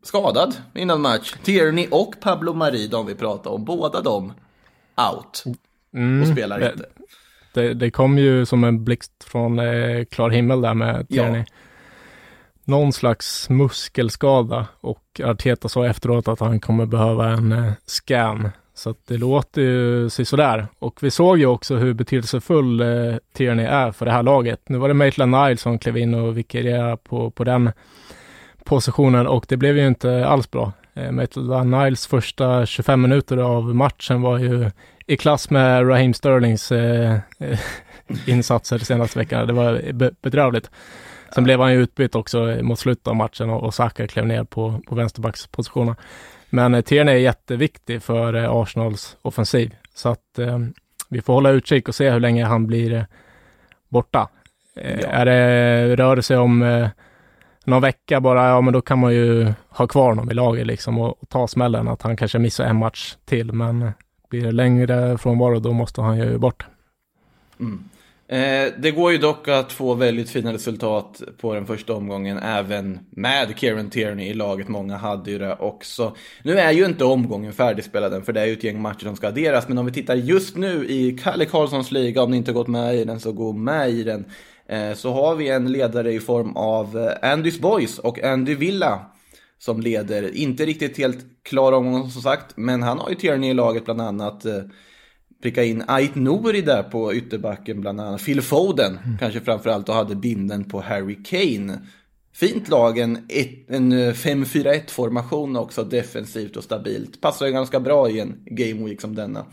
skadad 0.02 0.54
innan 0.74 1.00
match. 1.00 1.34
Tierney 1.42 1.88
och 1.90 2.14
Pablo 2.20 2.52
Mari, 2.54 2.86
de 2.86 3.06
vi 3.06 3.14
pratade 3.14 3.54
om, 3.54 3.64
båda 3.64 4.00
de 4.00 4.32
out 5.10 5.44
och 6.22 6.28
spelar 6.32 6.60
det- 6.60 6.72
inte. 6.72 6.86
Det, 7.54 7.74
det 7.74 7.90
kom 7.90 8.18
ju 8.18 8.46
som 8.46 8.64
en 8.64 8.84
blixt 8.84 9.24
från 9.24 9.58
eh, 9.58 10.04
klar 10.04 10.30
himmel 10.30 10.60
där 10.60 10.74
med 10.74 11.06
Ja. 11.08 11.22
Tierney. 11.22 11.44
Någon 12.64 12.92
slags 12.92 13.50
muskelskada 13.50 14.66
och 14.80 15.20
Arteta 15.24 15.68
sa 15.68 15.86
efteråt 15.86 16.28
att 16.28 16.40
han 16.40 16.60
kommer 16.60 16.86
behöva 16.86 17.28
en 17.28 17.52
eh, 17.52 17.72
scan. 17.86 18.50
Så 18.74 18.90
att 18.90 19.06
det 19.06 19.16
låter 19.18 19.62
ju 19.62 20.10
sådär. 20.10 20.66
Och 20.78 21.02
vi 21.02 21.10
såg 21.10 21.38
ju 21.38 21.46
också 21.46 21.76
hur 21.76 21.94
betydelsefull 21.94 22.80
eh, 22.80 23.16
Tierney 23.32 23.66
är 23.66 23.92
för 23.92 24.06
det 24.06 24.12
här 24.12 24.22
laget. 24.22 24.68
Nu 24.68 24.78
var 24.78 24.88
det 24.88 24.94
Maitland 24.94 25.30
Niles 25.32 25.60
som 25.60 25.78
klev 25.78 25.96
in 25.96 26.14
och 26.14 26.38
vikarierade 26.38 26.96
på, 26.96 27.30
på 27.30 27.44
den 27.44 27.70
positionen 28.64 29.26
och 29.26 29.44
det 29.48 29.56
blev 29.56 29.76
ju 29.76 29.86
inte 29.86 30.26
alls 30.26 30.50
bra. 30.50 30.72
Eh, 30.94 31.10
Maitland 31.10 31.70
Niles 31.70 32.06
första 32.06 32.66
25 32.66 33.02
minuter 33.02 33.36
av 33.36 33.74
matchen 33.74 34.22
var 34.22 34.38
ju 34.38 34.70
i 35.06 35.16
klass 35.16 35.50
med 35.50 35.88
Raheem 35.88 36.14
Sterlings 36.14 36.72
eh, 36.72 37.18
eh, 37.38 37.58
insatser 38.26 38.78
senaste 38.78 39.18
veckan. 39.18 39.46
Det 39.46 39.52
var 39.52 39.92
be- 39.92 40.12
bedrövligt. 40.22 40.70
Sen 41.34 41.44
blev 41.44 41.60
han 41.60 41.72
ju 41.72 41.82
utbytt 41.82 42.14
också 42.14 42.58
mot 42.62 42.78
slutet 42.78 43.06
av 43.06 43.16
matchen 43.16 43.50
och, 43.50 43.62
och 43.62 43.74
Saka 43.74 44.06
klev 44.06 44.26
ner 44.26 44.44
på, 44.44 44.80
på 44.86 44.94
vänsterbackspositionen. 44.94 45.94
Men 46.50 46.74
eh, 46.74 46.80
Tierney 46.80 47.14
är 47.14 47.18
jätteviktig 47.18 48.02
för 48.02 48.34
eh, 48.34 48.50
Arsenals 48.50 49.16
offensiv. 49.22 49.74
Så 49.94 50.08
att 50.08 50.38
eh, 50.38 50.58
vi 51.08 51.22
får 51.22 51.32
hålla 51.32 51.50
utkik 51.50 51.88
och 51.88 51.94
se 51.94 52.10
hur 52.10 52.20
länge 52.20 52.44
han 52.44 52.66
blir 52.66 53.06
borta. 53.88 54.28
Ja. 54.74 55.08
Är 55.08 55.24
det, 55.24 55.96
rör 55.96 56.16
det 56.16 56.22
sig 56.22 56.36
om 56.36 56.88
någon 57.66 57.82
vecka 57.82 58.20
bara, 58.20 58.48
ja 58.48 58.60
men 58.60 58.72
då 58.72 58.80
kan 58.80 58.98
man 58.98 59.14
ju 59.14 59.52
ha 59.68 59.86
kvar 59.86 60.08
honom 60.08 60.30
i 60.30 60.34
laget 60.34 60.66
liksom 60.66 60.98
och, 60.98 61.22
och 61.22 61.28
ta 61.28 61.48
smällen 61.48 61.88
att 61.88 62.02
han 62.02 62.16
kanske 62.16 62.38
missar 62.38 62.64
en 62.64 62.76
match 62.76 63.14
till. 63.24 63.52
Men 63.52 63.82
eh, 63.82 63.90
blir 64.30 64.42
det 64.42 64.52
längre 64.52 65.18
frånvaro 65.18 65.58
då 65.58 65.72
måste 65.72 66.00
han 66.00 66.18
ju 66.18 66.38
bort. 66.38 66.66
Mm. 67.60 67.84
Eh, 68.32 68.72
det 68.78 68.90
går 68.90 69.12
ju 69.12 69.18
dock 69.18 69.48
att 69.48 69.72
få 69.72 69.94
väldigt 69.94 70.30
fina 70.30 70.52
resultat 70.52 71.22
på 71.40 71.54
den 71.54 71.66
första 71.66 71.94
omgången 71.94 72.38
även 72.38 72.98
med 73.10 73.54
Kieran 73.56 73.90
Tierney 73.90 74.28
i 74.28 74.34
laget. 74.34 74.68
Många 74.68 74.96
hade 74.96 75.30
ju 75.30 75.38
det 75.38 75.54
också. 75.54 76.16
Nu 76.42 76.58
är 76.58 76.70
ju 76.70 76.84
inte 76.84 77.04
omgången 77.04 77.52
färdigspelad 77.52 78.14
än 78.14 78.22
för 78.22 78.32
det 78.32 78.40
är 78.40 78.46
ju 78.46 78.52
ett 78.52 78.64
gäng 78.64 78.82
matcher 78.82 79.04
som 79.04 79.16
ska 79.16 79.28
adderas. 79.28 79.68
Men 79.68 79.78
om 79.78 79.86
vi 79.86 79.92
tittar 79.92 80.14
just 80.14 80.56
nu 80.56 80.86
i 80.88 81.18
Kalle 81.22 81.44
Karlssons 81.44 81.90
liga, 81.90 82.22
om 82.22 82.30
ni 82.30 82.36
inte 82.36 82.52
gått 82.52 82.68
med 82.68 82.96
i 82.96 83.04
den 83.04 83.20
så 83.20 83.32
gå 83.32 83.52
med 83.52 83.90
i 83.90 84.02
den. 84.02 84.24
Eh, 84.66 84.94
så 84.94 85.12
har 85.12 85.34
vi 85.34 85.48
en 85.48 85.72
ledare 85.72 86.12
i 86.12 86.20
form 86.20 86.56
av 86.56 86.98
eh, 86.98 87.30
Andys 87.32 87.60
Boys 87.60 87.98
och 87.98 88.24
Andy 88.24 88.54
Villa 88.54 89.00
som 89.58 89.80
leder. 89.80 90.36
Inte 90.36 90.66
riktigt 90.66 90.98
helt 90.98 91.18
klar 91.42 91.72
omgång 91.72 92.10
som 92.10 92.22
sagt, 92.22 92.56
men 92.56 92.82
han 92.82 92.98
har 92.98 93.08
ju 93.10 93.14
Tierney 93.14 93.50
i 93.50 93.54
laget 93.54 93.84
bland 93.84 94.00
annat. 94.00 94.44
Eh, 94.44 94.62
pricka 95.42 95.64
in 95.64 95.84
Ait 95.86 96.14
Nouri 96.14 96.60
där 96.60 96.82
på 96.82 97.14
ytterbacken 97.14 97.80
bland 97.80 98.00
annat. 98.00 98.24
Phil 98.24 98.42
Foden 98.42 98.98
kanske 99.20 99.40
framförallt 99.40 99.88
och 99.88 99.94
hade 99.94 100.14
binden 100.14 100.64
på 100.64 100.80
Harry 100.80 101.22
Kane. 101.24 101.78
Fint 102.34 102.68
lag, 102.68 102.98
en, 102.98 103.18
en 103.68 103.92
eh, 103.92 104.12
5-4-1 104.12 104.90
formation 104.90 105.56
också, 105.56 105.84
defensivt 105.84 106.56
och 106.56 106.64
stabilt. 106.64 107.20
Passar 107.20 107.46
ju 107.46 107.52
ganska 107.52 107.80
bra 107.80 108.10
i 108.10 108.20
en 108.20 108.34
game 108.46 108.84
week 108.84 109.00
som 109.00 109.14
denna. 109.14 109.44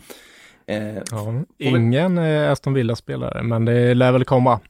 Eh, 0.66 1.02
Ja, 1.10 1.44
ingen 1.58 2.18
eh, 2.18 2.50
Aston 2.50 2.74
Villa-spelare, 2.74 3.42
men 3.42 3.64
det 3.64 3.94
lär 3.94 4.12
väl 4.12 4.24
komma. 4.24 4.60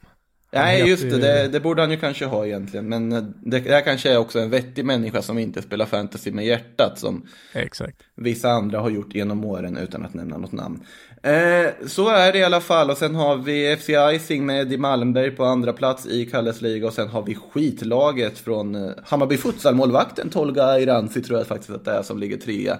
Nej, 0.53 0.89
just 0.89 1.03
det, 1.03 1.19
det. 1.19 1.49
Det 1.49 1.61
borde 1.61 1.83
han 1.83 1.91
ju 1.91 1.97
kanske 1.97 2.25
ha 2.25 2.47
egentligen. 2.47 2.89
Men 2.89 3.13
eh, 3.13 3.23
det, 3.23 3.61
det 3.61 3.73
här 3.73 3.81
kanske 3.81 4.11
är 4.11 4.19
också 4.19 4.39
en 4.39 4.51
vettig 4.51 4.85
människa 4.85 5.23
som 5.23 5.39
inte 5.39 5.63
spelar 5.63 5.87
fantasy 5.87 6.33
med 6.33 6.47
hjärtat. 6.47 6.99
Som 6.99 7.27
Exakt. 7.53 7.97
vissa 8.17 8.51
andra 8.51 8.81
har 8.81 8.91
gjort 8.91 9.15
genom 9.15 9.45
åren 9.45 9.77
utan 9.77 10.05
att 10.05 10.15
nämna 10.15 10.39
något 10.39 10.53
namn. 10.53 10.85
Eh, 11.23 11.87
så 11.87 12.09
är 12.09 12.33
det 12.33 12.39
i 12.39 12.45
alla 12.45 12.61
fall. 12.61 12.91
Och 12.91 12.99
sen 12.99 13.15
har 13.15 13.37
vi 13.37 13.77
FC 13.77 13.89
Icing 14.23 14.47
med 14.47 14.61
Eddie 14.61 14.79
Malmberg 14.79 15.31
på 15.31 15.45
andra 15.45 15.73
plats 15.73 16.07
i 16.07 16.27
Kalles 16.27 16.61
liga. 16.61 16.87
Och 16.87 16.93
sen 16.93 17.09
har 17.09 17.23
vi 17.23 17.35
skitlaget 17.35 18.39
från 18.39 18.75
eh, 18.75 18.91
Hammarby 19.05 19.37
Futsal-målvakten 19.37 20.31
Tolga 20.31 20.81
Iranzi 20.81 21.23
tror 21.23 21.39
jag 21.39 21.47
faktiskt 21.47 21.71
att 21.71 21.85
det 21.85 21.93
är 21.93 22.03
som 22.03 22.19
ligger 22.19 22.37
trea 22.37 22.79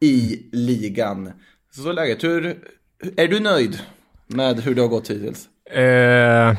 i 0.00 0.48
ligan. 0.52 1.32
Så 1.70 1.92
läget. 1.92 2.24
Hur, 2.24 2.58
är 3.16 3.28
du 3.28 3.40
nöjd 3.40 3.78
med 4.26 4.60
hur 4.60 4.74
det 4.74 4.80
har 4.80 4.88
gått 4.88 5.10
hittills? 5.10 5.48
Eh, 5.70 6.56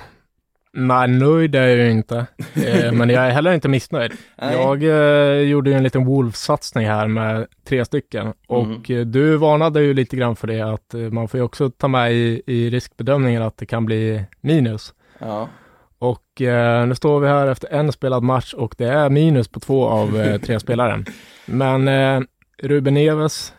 nej, 0.78 1.08
nöjd 1.08 1.56
är 1.56 1.68
jag 1.68 1.78
ju 1.78 1.92
inte. 1.92 2.26
Eh, 2.54 2.92
men 2.94 3.10
jag 3.10 3.28
är 3.28 3.32
heller 3.32 3.52
inte 3.52 3.70
missnöjd. 3.70 4.12
Jag 4.36 4.84
eh, 4.84 5.42
gjorde 5.42 5.70
ju 5.70 5.76
en 5.76 5.84
liten 5.84 6.06
Wolves-satsning 6.06 6.88
här 6.88 7.08
med 7.08 7.48
tre 7.68 7.86
stycken. 7.86 8.34
Och 8.48 8.92
eh, 8.92 9.06
du 9.06 9.38
varnade 9.38 9.82
ju 9.82 9.94
lite 9.94 10.16
grann 10.16 10.36
för 10.36 10.48
det 10.48 10.62
att 10.62 10.94
eh, 10.94 11.00
man 11.00 11.28
får 11.28 11.38
ju 11.38 11.44
också 11.44 11.70
ta 11.70 11.88
med 11.88 12.14
i, 12.14 12.42
i 12.46 12.70
riskbedömningen 12.70 13.42
att 13.42 13.58
det 13.58 13.66
kan 13.66 13.86
bli 13.86 14.24
minus. 14.42 14.94
Ja. 15.20 15.50
Och 16.00 16.42
eh, 16.42 16.88
nu 16.88 16.96
står 16.96 17.20
vi 17.20 17.28
här 17.28 17.48
efter 17.48 17.74
en 17.74 17.92
spelad 17.92 18.24
match 18.24 18.54
och 18.54 18.76
det 18.78 18.88
är 18.88 19.10
minus 19.10 19.48
på 19.48 19.60
två 19.60 19.88
av 19.88 20.38
tre 20.38 20.60
spelare. 20.60 21.04
Men 21.46 21.90
Ruben 22.64 22.94
Neves 22.94 23.54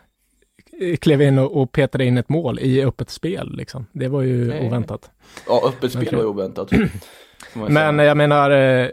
klev 1.01 1.21
in 1.21 1.39
och, 1.39 1.61
och 1.61 1.71
petade 1.71 2.05
in 2.05 2.17
ett 2.17 2.29
mål 2.29 2.59
i 2.59 2.83
öppet 2.83 3.09
spel. 3.09 3.55
Liksom. 3.57 3.85
Det 3.91 4.07
var 4.07 4.21
ju 4.21 4.47
Nej. 4.47 4.67
oväntat. 4.67 5.11
Ja, 5.47 5.63
öppet 5.67 5.91
spel 5.91 6.15
var 6.15 6.23
ju 6.23 6.29
oväntat. 6.29 6.71
Men 7.53 7.99
jag 7.99 8.17
menar, 8.17 8.51
eh, 8.51 8.87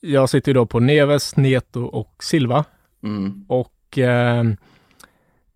jag 0.00 0.30
sitter 0.30 0.48
ju 0.48 0.54
då 0.54 0.66
på 0.66 0.80
Neves, 0.80 1.36
Neto 1.36 1.84
och 1.84 2.14
Silva. 2.24 2.64
Mm. 3.02 3.44
Och 3.48 3.98
eh, 3.98 4.44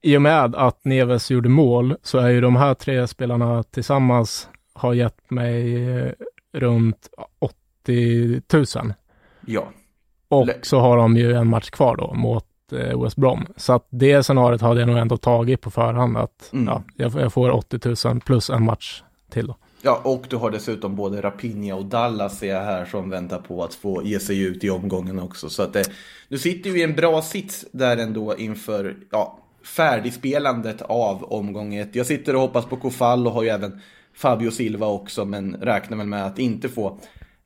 i 0.02 0.16
och 0.16 0.22
med 0.22 0.54
att 0.54 0.84
Neves 0.84 1.30
gjorde 1.30 1.48
mål 1.48 1.96
så 2.02 2.18
är 2.18 2.28
ju 2.28 2.40
de 2.40 2.56
här 2.56 2.74
tre 2.74 3.06
spelarna 3.06 3.62
tillsammans 3.62 4.48
har 4.72 4.94
gett 4.94 5.30
mig 5.30 5.86
eh, 5.90 6.12
runt 6.52 7.08
80 7.38 8.42
000. 8.52 8.92
Ja. 9.46 9.68
Och 10.28 10.48
så 10.62 10.80
har 10.80 10.96
de 10.96 11.16
ju 11.16 11.32
en 11.32 11.48
match 11.48 11.70
kvar 11.70 11.96
då 11.96 12.14
mot 12.14 12.44
eh, 12.44 12.53
West 12.74 13.16
Brom. 13.16 13.46
Så 13.56 13.72
att 13.72 13.86
det 13.90 14.22
scenariot 14.22 14.60
hade 14.60 14.80
jag 14.80 14.88
nog 14.88 14.98
ändå 14.98 15.16
tagit 15.16 15.60
på 15.60 15.70
förhand 15.70 16.16
att 16.16 16.52
mm. 16.52 16.66
ja, 16.66 16.82
jag, 16.96 17.32
får 17.32 17.50
80 17.50 18.08
000 18.08 18.20
plus 18.20 18.50
en 18.50 18.64
match 18.64 19.02
till 19.30 19.46
då. 19.46 19.56
Ja, 19.82 20.00
och 20.04 20.26
du 20.28 20.36
har 20.36 20.50
dessutom 20.50 20.96
både 20.96 21.20
Rapinha 21.20 21.74
och 21.74 21.84
Dallas 21.84 22.38
ser 22.38 22.54
jag 22.54 22.62
här 22.62 22.84
som 22.84 23.10
väntar 23.10 23.38
på 23.38 23.64
att 23.64 23.74
få 23.74 24.02
ge 24.04 24.20
sig 24.20 24.42
ut 24.42 24.64
i 24.64 24.70
omgången 24.70 25.18
också. 25.18 25.50
Så 25.50 25.62
att 25.62 25.72
det, 25.72 25.84
du 26.28 26.38
sitter 26.38 26.70
ju 26.70 26.78
i 26.78 26.82
en 26.82 26.94
bra 26.94 27.22
sits 27.22 27.64
där 27.72 27.96
ändå 27.96 28.36
inför 28.36 28.96
ja, 29.10 29.38
färdigspelandet 29.76 30.82
av 30.82 31.24
omgång 31.24 31.74
ett. 31.74 31.94
Jag 31.94 32.06
sitter 32.06 32.34
och 32.34 32.40
hoppas 32.40 32.64
på 32.66 32.76
Kofall 32.76 33.26
och 33.26 33.32
har 33.32 33.42
ju 33.42 33.48
även 33.48 33.80
Fabio 34.14 34.50
Silva 34.50 34.86
också, 34.86 35.24
men 35.24 35.54
räknar 35.54 35.96
väl 35.96 36.06
med 36.06 36.26
att 36.26 36.38
inte 36.38 36.68
få 36.68 36.98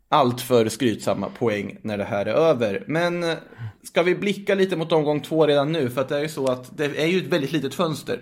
allt 0.09 0.40
för 0.40 0.68
skrytsamma 0.68 1.29
poäng 1.29 1.79
när 1.83 1.99
det 1.99 2.05
här 2.05 2.27
är 2.27 2.35
över. 2.35 2.85
Men 2.87 3.23
eh, 3.23 3.37
ska 3.83 4.03
vi 4.03 4.14
blicka 4.14 4.55
lite 4.55 4.77
mot 4.77 4.92
omgång 4.92 5.21
två 5.21 5.47
redan 5.47 5.73
nu? 5.73 5.90
För 5.90 6.01
att 6.01 6.09
det 6.09 6.16
är 6.16 6.23
ju 6.23 6.29
så 6.29 6.47
att 6.47 6.77
det 6.77 6.85
är 6.85 7.07
ju 7.07 7.18
ett 7.18 7.33
väldigt 7.33 7.53
litet 7.53 7.75
fönster 7.75 8.21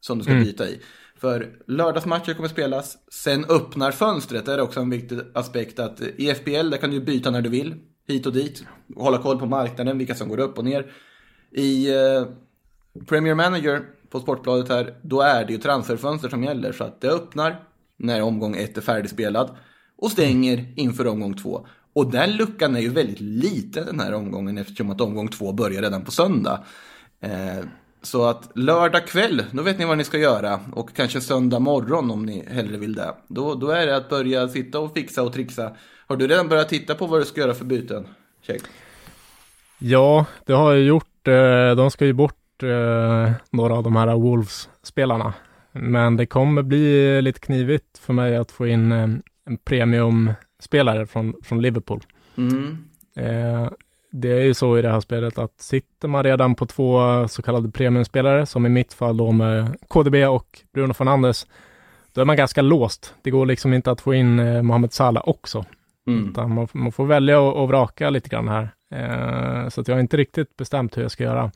som 0.00 0.18
du 0.18 0.24
ska 0.24 0.32
mm. 0.32 0.44
byta 0.44 0.68
i. 0.68 0.80
För 1.20 1.48
lördagsmatcher 1.66 2.34
kommer 2.34 2.48
spelas, 2.48 2.98
sen 3.12 3.44
öppnar 3.44 3.90
fönstret. 3.90 4.46
Det 4.46 4.52
är 4.52 4.60
också 4.60 4.80
en 4.80 4.90
viktig 4.90 5.18
aspekt 5.34 5.78
att 5.78 6.00
i 6.00 6.34
FPL 6.34 6.70
där 6.70 6.76
kan 6.76 6.90
du 6.90 7.00
byta 7.00 7.30
när 7.30 7.42
du 7.42 7.48
vill, 7.48 7.74
hit 8.08 8.26
och 8.26 8.32
dit. 8.32 8.64
Hålla 8.96 9.18
koll 9.18 9.38
på 9.38 9.46
marknaden, 9.46 9.98
vilka 9.98 10.14
som 10.14 10.28
går 10.28 10.40
upp 10.40 10.58
och 10.58 10.64
ner. 10.64 10.92
I 11.50 11.94
eh, 11.94 12.24
Premier 13.06 13.34
Manager 13.34 13.82
på 14.10 14.20
Sportbladet 14.20 14.68
här, 14.68 14.94
då 15.02 15.20
är 15.20 15.44
det 15.44 15.52
ju 15.52 15.58
transferfönster 15.58 16.28
som 16.28 16.44
gäller. 16.44 16.72
Så 16.72 16.84
att 16.84 17.00
det 17.00 17.08
öppnar 17.08 17.64
när 17.96 18.22
omgång 18.22 18.56
ett 18.56 18.76
är 18.76 18.80
färdigspelad 18.80 19.56
och 19.98 20.10
stänger 20.10 20.72
inför 20.76 21.06
omgång 21.06 21.34
två. 21.34 21.66
Och 21.92 22.10
den 22.10 22.36
luckan 22.36 22.76
är 22.76 22.80
ju 22.80 22.88
väldigt 22.88 23.20
liten 23.20 23.86
den 23.86 24.00
här 24.00 24.14
omgången 24.14 24.58
eftersom 24.58 24.90
att 24.90 25.00
omgång 25.00 25.28
två 25.28 25.52
börjar 25.52 25.82
redan 25.82 26.04
på 26.04 26.10
söndag. 26.10 26.64
Eh, 27.20 27.64
så 28.02 28.24
att 28.24 28.50
lördag 28.54 29.06
kväll, 29.06 29.42
då 29.52 29.62
vet 29.62 29.78
ni 29.78 29.84
vad 29.84 29.98
ni 29.98 30.04
ska 30.04 30.18
göra. 30.18 30.60
Och 30.72 30.96
kanske 30.96 31.20
söndag 31.20 31.58
morgon 31.58 32.10
om 32.10 32.26
ni 32.26 32.44
hellre 32.48 32.76
vill 32.76 32.94
det. 32.94 33.14
Då, 33.28 33.54
då 33.54 33.70
är 33.70 33.86
det 33.86 33.96
att 33.96 34.08
börja 34.08 34.48
sitta 34.48 34.78
och 34.78 34.94
fixa 34.94 35.22
och 35.22 35.32
trixa. 35.32 35.72
Har 36.06 36.16
du 36.16 36.26
redan 36.26 36.48
börjat 36.48 36.68
titta 36.68 36.94
på 36.94 37.06
vad 37.06 37.20
du 37.20 37.24
ska 37.24 37.40
göra 37.40 37.54
för 37.54 37.64
byten? 37.64 38.06
Check. 38.42 38.62
Ja, 39.78 40.26
det 40.44 40.52
har 40.52 40.72
jag 40.72 40.82
gjort. 40.82 41.28
Eh, 41.28 41.76
de 41.76 41.90
ska 41.90 42.06
ju 42.06 42.12
bort 42.12 42.62
eh, 42.62 43.32
några 43.50 43.74
av 43.74 43.82
de 43.82 43.96
här 43.96 44.14
Wolves-spelarna. 44.14 45.34
Men 45.72 46.16
det 46.16 46.26
kommer 46.26 46.62
bli 46.62 47.22
lite 47.22 47.40
knivigt 47.40 47.98
för 47.98 48.12
mig 48.12 48.36
att 48.36 48.50
få 48.50 48.66
in 48.66 48.92
eh, 48.92 49.08
en 49.46 49.56
premiumspelare 49.56 51.06
från, 51.06 51.34
från 51.42 51.62
Liverpool. 51.62 52.00
Mm. 52.36 52.78
Eh, 53.16 53.70
det 54.10 54.32
är 54.32 54.44
ju 54.44 54.54
så 54.54 54.78
i 54.78 54.82
det 54.82 54.90
här 54.90 55.00
spelet 55.00 55.38
att 55.38 55.60
sitter 55.60 56.08
man 56.08 56.24
redan 56.24 56.54
på 56.54 56.66
två 56.66 56.98
så 57.28 57.42
kallade 57.42 57.70
premiumspelare, 57.70 58.46
som 58.46 58.66
i 58.66 58.68
mitt 58.68 58.92
fall 58.92 59.16
då 59.16 59.32
med 59.32 59.76
KDB 59.88 60.14
och 60.14 60.62
Bruno 60.72 60.94
Fernandes, 60.94 61.46
då 62.12 62.20
är 62.20 62.24
man 62.24 62.36
ganska 62.36 62.62
låst. 62.62 63.14
Det 63.22 63.30
går 63.30 63.46
liksom 63.46 63.74
inte 63.74 63.90
att 63.90 64.00
få 64.00 64.14
in 64.14 64.38
eh, 64.38 64.62
Mohamed 64.62 64.92
Salah 64.92 65.22
också. 65.26 65.64
Mm. 66.06 66.30
Utan 66.30 66.54
man, 66.54 66.68
man, 66.72 66.92
får 66.92 67.06
välja 67.06 67.40
och, 67.40 67.62
och 67.62 67.68
vraka 67.68 68.10
lite 68.10 68.28
grann 68.28 68.48
här. 68.48 68.70
Eh, 68.90 69.68
så 69.68 69.80
att 69.80 69.88
jag 69.88 69.94
har 69.94 70.00
inte 70.00 70.16
riktigt 70.16 70.56
bestämt 70.56 70.96
hur 70.96 71.02
jag 71.02 71.10
ska 71.10 71.24
göra. 71.24 71.52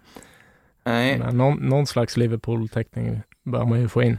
Nej. 0.84 1.18
Men 1.18 1.36
någon, 1.36 1.58
någon 1.58 1.86
slags 1.86 2.16
Liverpool-täckning 2.16 3.20
bör 3.44 3.64
man 3.64 3.80
ju 3.80 3.88
få 3.88 4.02
in. 4.02 4.18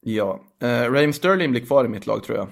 Ja, 0.00 0.40
eh, 0.62 0.66
Raheem 0.66 1.12
Sterling 1.12 1.50
blir 1.50 1.66
kvar 1.66 1.84
i 1.84 1.88
mitt 1.88 2.06
lag 2.06 2.24
tror 2.24 2.38
jag. 2.38 2.48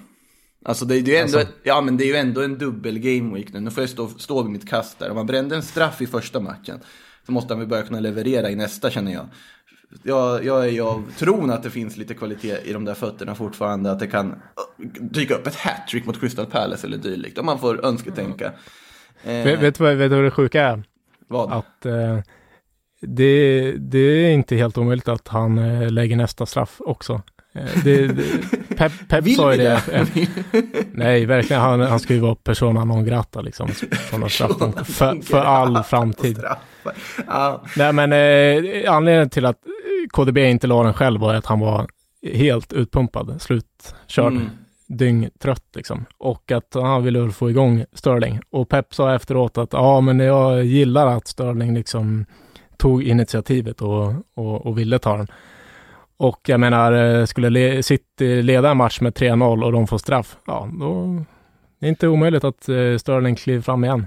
Alltså 0.65 0.85
det 0.85 0.95
är 0.95 0.99
ju 0.99 1.15
ändå, 1.15 1.37
alltså. 1.37 1.53
ja, 1.63 1.81
men 1.81 1.97
det 1.97 2.03
är 2.03 2.07
ju 2.07 2.15
ändå 2.15 2.41
en 2.41 2.57
dubbel 2.57 2.99
game 2.99 3.35
week 3.35 3.53
nu. 3.53 3.59
Nu 3.59 3.71
får 3.71 3.83
jag 3.83 3.89
stå, 3.89 4.07
stå 4.07 4.43
vid 4.43 4.51
mitt 4.51 4.69
kast 4.69 4.99
där. 4.99 5.09
Om 5.09 5.15
man 5.15 5.25
brände 5.25 5.55
en 5.55 5.63
straff 5.63 6.01
i 6.01 6.07
första 6.07 6.39
matchen 6.39 6.79
så 7.25 7.31
måste 7.31 7.53
han 7.53 7.59
väl 7.59 7.67
börja 7.67 7.83
kunna 7.83 7.99
leverera 7.99 8.49
i 8.49 8.55
nästa 8.55 8.89
känner 8.89 9.13
jag. 9.13 9.25
Jag, 10.03 10.45
jag 10.45 10.69
är 10.69 10.81
av 10.81 11.11
tron 11.17 11.51
att 11.51 11.63
det 11.63 11.69
finns 11.69 11.97
lite 11.97 12.13
kvalitet 12.13 12.57
i 12.63 12.73
de 12.73 12.85
där 12.85 12.93
fötterna 12.93 13.35
fortfarande. 13.35 13.91
Att 13.91 13.99
det 13.99 14.07
kan 14.07 14.41
dyka 14.99 15.35
upp 15.35 15.47
ett 15.47 15.55
hattrick 15.55 16.05
mot 16.05 16.19
Crystal 16.19 16.45
Palace 16.45 16.87
eller 16.87 16.97
dylikt. 16.97 17.37
Om 17.37 17.45
man 17.45 17.59
får 17.59 17.85
önsketänka. 17.85 18.53
Mm. 19.23 19.47
Eh, 19.47 19.59
vet, 19.59 19.75
du 19.75 19.83
vad, 19.83 19.95
vet 19.95 20.11
du 20.11 20.15
vad 20.15 20.25
det 20.25 20.31
sjuka 20.31 20.61
är? 20.61 20.83
Vad? 21.27 21.53
Att 21.53 21.85
eh, 21.85 22.19
det, 23.01 23.71
det 23.71 23.97
är 23.97 24.29
inte 24.29 24.55
helt 24.55 24.77
omöjligt 24.77 25.07
att 25.07 25.27
han 25.27 25.57
eh, 25.57 25.91
lägger 25.91 26.15
nästa 26.15 26.45
straff 26.45 26.75
också. 26.79 27.21
Eh, 27.53 27.83
det, 27.83 28.07
det, 28.07 28.23
Pep, 28.77 28.91
Pep 29.07 29.35
sa 29.35 29.51
ju 29.51 29.57
det. 29.57 29.81
det? 29.87 30.27
Nej, 30.91 31.25
verkligen. 31.25 31.61
Han, 31.61 31.79
han 31.79 31.99
ska 31.99 32.13
ju 32.13 32.19
vara 32.19 32.35
persona 32.35 32.85
non 32.85 33.05
grata 33.05 33.41
liksom. 33.41 33.69
Sådana 34.09 34.29
för, 34.83 35.21
för 35.21 35.41
all 35.41 35.83
framtid. 35.83 36.39
Ja. 37.27 37.61
Nej, 37.77 37.93
men 37.93 38.13
eh, 38.13 38.93
anledningen 38.93 39.29
till 39.29 39.45
att 39.45 39.57
KDB 40.11 40.37
inte 40.37 40.67
la 40.67 40.83
den 40.83 40.93
själv 40.93 41.21
var 41.21 41.33
att 41.33 41.45
han 41.45 41.59
var 41.59 41.87
helt 42.33 42.73
utpumpad, 42.73 43.41
slutkörd. 43.41 44.33
Mm. 44.33 44.49
dyngtrött 44.87 45.65
liksom. 45.75 46.05
Och 46.17 46.51
att 46.51 46.73
han 46.73 47.03
ville 47.03 47.31
få 47.31 47.49
igång 47.49 47.85
Sterling. 47.93 48.39
Och 48.49 48.69
Pep 48.69 48.93
sa 48.93 49.15
efteråt 49.15 49.57
att 49.57 49.73
ja, 49.73 50.01
men 50.01 50.19
jag 50.19 50.63
gillar 50.63 51.07
att 51.07 51.27
Sterling 51.27 51.73
liksom 51.73 52.25
tog 52.77 53.03
initiativet 53.03 53.81
och, 53.81 54.13
och, 54.35 54.65
och 54.65 54.77
ville 54.77 54.99
ta 54.99 55.17
den. 55.17 55.27
Och 56.17 56.39
jag 56.43 56.59
menar, 56.59 56.91
eh, 56.91 57.25
skulle 57.25 57.49
le 57.49 57.83
City 57.83 58.41
leda 58.41 58.71
en 58.71 58.77
match 58.77 59.01
med 59.01 59.13
3-0 59.13 59.63
och 59.63 59.71
de 59.71 59.87
får 59.87 59.97
straff, 59.97 60.37
ja, 60.45 60.69
då 60.79 61.03
är 61.79 61.85
det 61.85 61.87
inte 61.87 62.07
omöjligt 62.07 62.43
att 62.43 62.69
eh, 62.69 62.97
Sterling 62.97 63.35
kliver 63.35 63.61
fram 63.61 63.83
igen. 63.83 64.05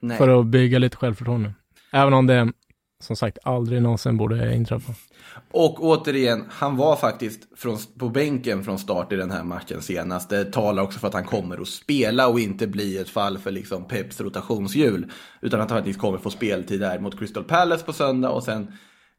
Nej. 0.00 0.16
För 0.16 0.40
att 0.40 0.46
bygga 0.46 0.78
lite 0.78 0.96
självförtroende. 0.96 1.52
Även 1.92 2.14
om 2.14 2.26
det, 2.26 2.52
som 3.00 3.16
sagt, 3.16 3.38
aldrig 3.42 3.82
någonsin 3.82 4.16
borde 4.16 4.54
inträffa. 4.54 4.92
Och 5.50 5.84
återigen, 5.84 6.44
han 6.50 6.76
var 6.76 6.96
faktiskt 6.96 7.58
från, 7.58 7.78
på 7.98 8.08
bänken 8.08 8.64
från 8.64 8.78
start 8.78 9.12
i 9.12 9.16
den 9.16 9.30
här 9.30 9.44
matchen 9.44 9.82
senast. 9.82 10.30
Det 10.30 10.44
talar 10.44 10.82
också 10.82 10.98
för 10.98 11.08
att 11.08 11.14
han 11.14 11.24
kommer 11.24 11.60
att 11.60 11.68
spela 11.68 12.28
och 12.28 12.40
inte 12.40 12.66
bli 12.66 12.98
ett 12.98 13.08
fall 13.08 13.38
för 13.38 13.50
liksom 13.50 13.84
Peps 13.84 14.20
rotationshjul. 14.20 15.10
Utan 15.40 15.60
att 15.60 15.70
han 15.70 15.78
faktiskt 15.78 16.00
kommer 16.00 16.18
få 16.18 16.30
speltid 16.30 16.80
där 16.80 16.98
mot 16.98 17.18
Crystal 17.18 17.44
Palace 17.44 17.84
på 17.84 17.92
söndag 17.92 18.30
och 18.30 18.42
sen 18.42 18.72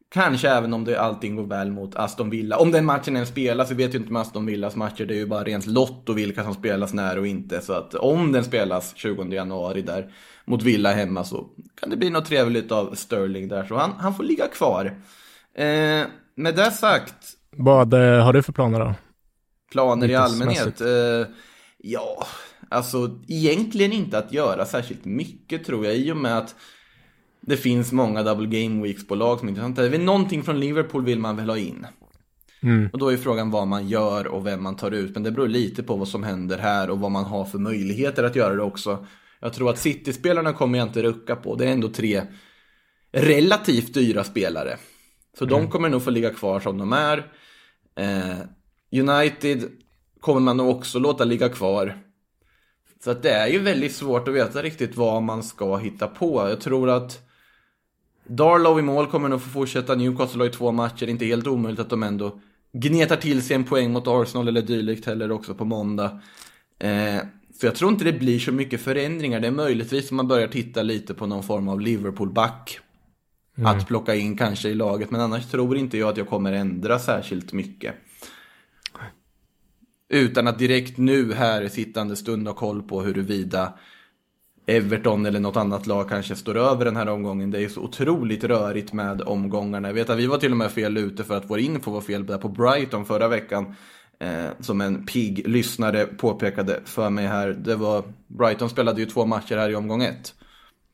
Kanske 0.09 0.49
även 0.49 0.73
om 0.73 0.85
det 0.85 1.01
allting 1.01 1.35
går 1.35 1.43
väl 1.43 1.71
mot 1.71 1.95
Aston 1.95 2.29
Villa. 2.29 2.57
Om 2.57 2.71
den 2.71 2.85
matchen 2.85 3.15
ens 3.15 3.29
spelas, 3.29 3.71
vi 3.71 3.75
vet 3.75 3.93
ju 3.93 3.97
inte 3.97 4.11
med 4.11 4.21
Aston 4.21 4.45
Villas 4.45 4.75
matcher, 4.75 5.05
det 5.05 5.13
är 5.13 5.17
ju 5.17 5.25
bara 5.25 5.43
rent 5.43 5.65
lotto 5.65 6.13
vilka 6.13 6.43
som 6.43 6.53
spelas 6.53 6.93
när 6.93 7.19
och 7.19 7.27
inte. 7.27 7.61
Så 7.61 7.73
att 7.73 7.93
om 7.93 8.31
den 8.31 8.43
spelas 8.43 8.93
20 8.95 9.23
januari 9.23 9.81
där 9.81 10.11
mot 10.45 10.63
Villa 10.63 10.93
hemma 10.93 11.23
så 11.23 11.47
kan 11.79 11.89
det 11.89 11.97
bli 11.97 12.09
något 12.09 12.25
trevligt 12.25 12.71
av 12.71 12.95
Sterling 12.95 13.47
där. 13.47 13.63
Så 13.63 13.75
han, 13.75 13.91
han 13.99 14.15
får 14.15 14.23
ligga 14.23 14.47
kvar. 14.47 14.85
Eh, 15.55 16.05
med 16.35 16.55
det 16.55 16.71
sagt. 16.71 17.33
Vad 17.51 17.93
eh, 17.93 18.23
har 18.23 18.33
du 18.33 18.43
för 18.43 18.53
planer 18.53 18.79
då? 18.79 18.93
Planer 19.71 20.09
i 20.09 20.15
allmänhet? 20.15 20.81
Eh, 20.81 21.27
ja, 21.77 22.27
alltså 22.69 23.19
egentligen 23.27 23.93
inte 23.93 24.17
att 24.17 24.33
göra 24.33 24.65
särskilt 24.65 25.05
mycket 25.05 25.65
tror 25.65 25.85
jag 25.85 25.95
i 25.95 26.11
och 26.11 26.17
med 26.17 26.37
att 26.37 26.55
det 27.41 27.57
finns 27.57 27.91
många 27.91 28.23
double 28.23 28.61
game 28.61 28.83
weeks 28.83 29.07
bolag 29.07 29.39
som 29.39 29.47
är 29.47 29.49
intressanta. 29.49 29.81
Det 29.81 29.97
är 29.97 29.99
någonting 29.99 30.43
från 30.43 30.59
Liverpool 30.59 31.05
vill 31.05 31.19
man 31.19 31.35
väl 31.35 31.49
ha 31.49 31.57
in. 31.57 31.85
Mm. 32.63 32.89
Och 32.93 32.99
då 32.99 33.09
är 33.09 33.17
frågan 33.17 33.51
vad 33.51 33.67
man 33.67 33.87
gör 33.87 34.27
och 34.27 34.47
vem 34.47 34.63
man 34.63 34.75
tar 34.75 34.91
ut. 34.91 35.13
Men 35.13 35.23
det 35.23 35.31
beror 35.31 35.47
lite 35.47 35.83
på 35.83 35.95
vad 35.95 36.07
som 36.07 36.23
händer 36.23 36.57
här 36.57 36.89
och 36.89 36.99
vad 36.99 37.11
man 37.11 37.25
har 37.25 37.45
för 37.45 37.59
möjligheter 37.59 38.23
att 38.23 38.35
göra 38.35 38.55
det 38.55 38.63
också. 38.63 39.05
Jag 39.39 39.53
tror 39.53 39.69
att 39.69 39.79
City-spelarna 39.79 40.53
kommer 40.53 40.77
jag 40.77 40.87
inte 40.87 41.03
rucka 41.03 41.35
på. 41.35 41.55
Det 41.55 41.65
är 41.65 41.71
ändå 41.71 41.89
tre 41.89 42.21
relativt 43.11 43.93
dyra 43.93 44.23
spelare. 44.23 44.77
Så 45.37 45.45
mm. 45.45 45.59
de 45.59 45.71
kommer 45.71 45.89
nog 45.89 46.03
få 46.03 46.09
ligga 46.09 46.29
kvar 46.29 46.59
som 46.59 46.77
de 46.77 46.93
är. 46.93 47.31
Eh, 47.95 48.37
United 48.91 49.63
kommer 50.19 50.39
man 50.39 50.57
nog 50.57 50.69
också 50.69 50.99
låta 50.99 51.23
ligga 51.23 51.49
kvar. 51.49 51.97
Så 53.03 53.11
att 53.11 53.23
det 53.23 53.31
är 53.31 53.47
ju 53.47 53.59
väldigt 53.59 53.95
svårt 53.95 54.27
att 54.27 54.33
veta 54.33 54.61
riktigt 54.61 54.95
vad 54.95 55.23
man 55.23 55.43
ska 55.43 55.77
hitta 55.77 56.07
på. 56.07 56.49
Jag 56.49 56.61
tror 56.61 56.89
att 56.89 57.26
Darlow 58.27 58.79
i 58.79 58.81
mål 58.81 59.07
kommer 59.07 59.29
nog 59.29 59.41
få 59.41 59.49
fortsätta. 59.49 59.95
Newcastle 59.95 60.39
har 60.39 60.45
ju 60.45 60.51
två 60.51 60.71
matcher. 60.71 60.99
Det 60.99 61.05
är 61.05 61.09
inte 61.09 61.25
helt 61.25 61.47
omöjligt 61.47 61.79
att 61.79 61.89
de 61.89 62.03
ändå 62.03 62.39
gnetar 62.73 63.15
till 63.15 63.41
sig 63.41 63.55
en 63.55 63.63
poäng 63.63 63.91
mot 63.91 64.07
Arsenal 64.07 64.47
eller 64.47 64.61
dylikt 64.61 65.05
heller 65.05 65.31
också 65.31 65.53
på 65.53 65.65
måndag. 65.65 66.21
Eh, 66.79 67.17
så 67.59 67.65
jag 67.65 67.75
tror 67.75 67.91
inte 67.91 68.05
det 68.05 68.13
blir 68.13 68.39
så 68.39 68.51
mycket 68.51 68.81
förändringar. 68.81 69.39
Det 69.39 69.47
är 69.47 69.51
möjligtvis 69.51 70.11
om 70.11 70.17
man 70.17 70.27
börjar 70.27 70.47
titta 70.47 70.83
lite 70.83 71.13
på 71.13 71.25
någon 71.25 71.43
form 71.43 71.67
av 71.67 71.81
Liverpool-back. 71.81 72.79
Mm. 73.57 73.75
Att 73.75 73.87
plocka 73.87 74.15
in 74.15 74.37
kanske 74.37 74.69
i 74.69 74.73
laget. 74.73 75.11
Men 75.11 75.21
annars 75.21 75.45
tror 75.45 75.77
inte 75.77 75.97
jag 75.97 76.09
att 76.09 76.17
jag 76.17 76.29
kommer 76.29 76.53
ändra 76.53 76.99
särskilt 76.99 77.53
mycket. 77.53 77.95
Utan 80.09 80.47
att 80.47 80.59
direkt 80.59 80.97
nu 80.97 81.33
här 81.33 81.61
i 81.61 81.69
sittande 81.69 82.15
stund 82.15 82.47
ha 82.47 82.55
koll 82.55 82.81
på 82.81 83.01
huruvida 83.01 83.73
Everton 84.69 85.25
eller 85.25 85.39
något 85.39 85.57
annat 85.57 85.87
lag 85.87 86.09
kanske 86.09 86.35
står 86.35 86.57
över 86.57 86.85
den 86.85 86.95
här 86.95 87.09
omgången. 87.09 87.51
Det 87.51 87.63
är 87.63 87.69
så 87.69 87.81
otroligt 87.81 88.43
rörigt 88.43 88.93
med 88.93 89.21
omgångarna. 89.21 89.87
Jag 89.87 89.93
vet 89.93 90.09
att 90.09 90.17
vi 90.17 90.27
var 90.27 90.37
till 90.37 90.51
och 90.51 90.57
med 90.57 90.71
fel 90.71 90.97
ute 90.97 91.23
för 91.23 91.37
att 91.37 91.49
vår 91.49 91.59
info 91.59 91.91
var 91.91 92.01
fel 92.01 92.25
där 92.25 92.37
på 92.37 92.49
Brighton 92.49 93.05
förra 93.05 93.27
veckan. 93.27 93.75
Eh, 94.19 94.45
som 94.59 94.81
en 94.81 95.05
pigg 95.05 95.47
lyssnare 95.47 96.05
påpekade 96.05 96.81
för 96.85 97.09
mig 97.09 97.27
här. 97.27 97.49
Det 97.49 97.75
var, 97.75 98.03
Brighton 98.27 98.69
spelade 98.69 99.01
ju 99.01 99.05
två 99.05 99.25
matcher 99.25 99.57
här 99.57 99.69
i 99.69 99.75
omgång 99.75 100.03
ett. 100.03 100.33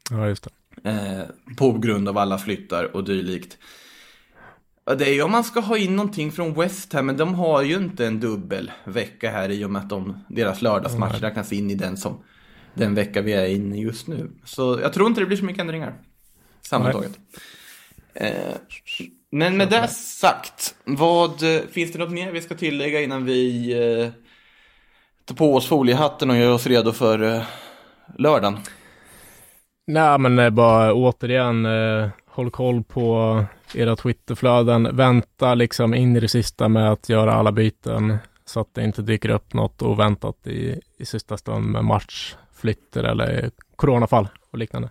Ja, 0.09 0.27
just 0.27 0.43
det. 0.43 0.89
Eh, 0.89 1.55
på 1.57 1.71
grund 1.71 2.09
av 2.09 2.17
alla 2.17 2.37
flyttar 2.37 2.95
och 2.95 3.03
dylikt. 3.03 3.57
Det 4.97 5.09
är 5.09 5.13
ju 5.13 5.21
om 5.21 5.31
man 5.31 5.43
ska 5.43 5.59
ha 5.59 5.77
in 5.77 5.95
någonting 5.95 6.31
från 6.31 6.53
West 6.53 6.93
Ham, 6.93 7.05
men 7.05 7.17
de 7.17 7.33
har 7.35 7.61
ju 7.61 7.75
inte 7.75 8.05
en 8.05 8.19
dubbel 8.19 8.71
vecka 8.85 9.31
här 9.31 9.49
i 9.49 9.65
och 9.65 9.71
med 9.71 9.81
att 9.81 9.89
de, 9.89 10.23
deras 10.27 10.61
lördagsmatch 10.61 11.17
mm. 11.17 11.21
räknas 11.21 11.53
in 11.53 11.71
i 11.71 11.75
den 11.75 11.97
som 11.97 12.23
den 12.73 12.95
vecka 12.95 13.21
vi 13.21 13.33
är 13.33 13.45
inne 13.45 13.77
just 13.77 14.07
nu. 14.07 14.31
Så 14.45 14.79
jag 14.81 14.93
tror 14.93 15.07
inte 15.07 15.21
det 15.21 15.25
blir 15.25 15.37
så 15.37 15.45
mycket 15.45 15.61
ändringar 15.61 15.93
sammantaget. 16.61 17.19
Eh, 18.13 18.55
men 19.31 19.57
med 19.57 19.69
det 19.69 19.87
sagt, 19.87 20.75
vad, 20.83 21.31
finns 21.71 21.91
det 21.91 21.99
något 21.99 22.11
mer 22.11 22.31
vi 22.31 22.41
ska 22.41 22.55
tillägga 22.55 23.01
innan 23.01 23.25
vi 23.25 23.71
eh, 23.71 24.11
tar 25.25 25.35
på 25.35 25.55
oss 25.55 25.67
foliehatten 25.67 26.29
och 26.29 26.37
gör 26.37 26.53
oss 26.53 26.67
redo 26.67 26.91
för 26.91 27.35
eh, 27.35 27.43
lördagen? 28.17 28.57
Nej, 29.87 30.19
men 30.19 30.39
eh, 30.39 30.49
bara 30.49 30.93
återigen, 30.93 31.65
eh, 31.65 32.09
håll 32.27 32.51
koll 32.51 32.83
på 32.83 33.45
era 33.75 33.95
Twitterflöden. 33.95 34.95
Vänta 34.95 35.55
liksom 35.55 35.93
in 35.93 36.15
i 36.15 36.19
det 36.19 36.27
sista 36.27 36.69
med 36.69 36.91
att 36.91 37.09
göra 37.09 37.33
alla 37.33 37.51
byten 37.51 38.17
så 38.45 38.59
att 38.59 38.73
det 38.73 38.83
inte 38.83 39.01
dyker 39.01 39.29
upp 39.29 39.53
något 39.53 39.81
oväntat 39.81 40.47
i, 40.47 40.79
i 40.97 41.05
sista 41.05 41.37
stund 41.37 41.65
med 41.65 41.85
flytter 42.63 43.03
eller 43.03 43.51
coronafall 43.75 44.27
och 44.51 44.57
liknande. 44.57 44.89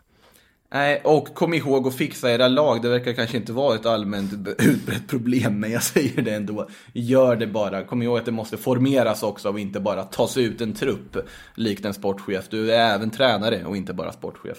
Nej, 0.73 1.01
och 1.05 1.35
kom 1.35 1.55
ihåg 1.55 1.87
att 1.87 1.95
fixa 1.95 2.33
era 2.33 2.49
lag. 2.49 2.83
Det 2.83 2.89
verkar 2.89 3.13
kanske 3.13 3.37
inte 3.37 3.53
vara 3.53 3.75
ett 3.75 3.87
allmänt 3.87 4.33
utbrett 4.59 5.09
problem, 5.09 5.61
men 5.61 5.73
jag 5.73 5.83
säger 5.83 6.23
det 6.23 6.35
ändå. 6.35 6.69
Gör 6.93 7.37
det 7.37 7.47
bara. 7.47 7.85
Kom 7.85 8.03
ihåg 8.03 8.19
att 8.19 8.25
det 8.25 8.33
måste 8.33 8.57
formeras 8.57 9.23
också 9.23 9.49
och 9.49 9.61
inte 9.61 9.81
bara 9.81 10.03
tas 10.03 10.37
ut 10.37 10.61
en 10.61 10.75
trupp 10.75 11.17
likt 11.55 11.85
en 11.85 11.95
sportchef. 11.95 12.49
Du 12.51 12.73
är 12.73 12.95
även 12.95 13.11
tränare 13.11 13.65
och 13.65 13.77
inte 13.77 13.95
bara 13.95 14.13
sportchef. 14.13 14.59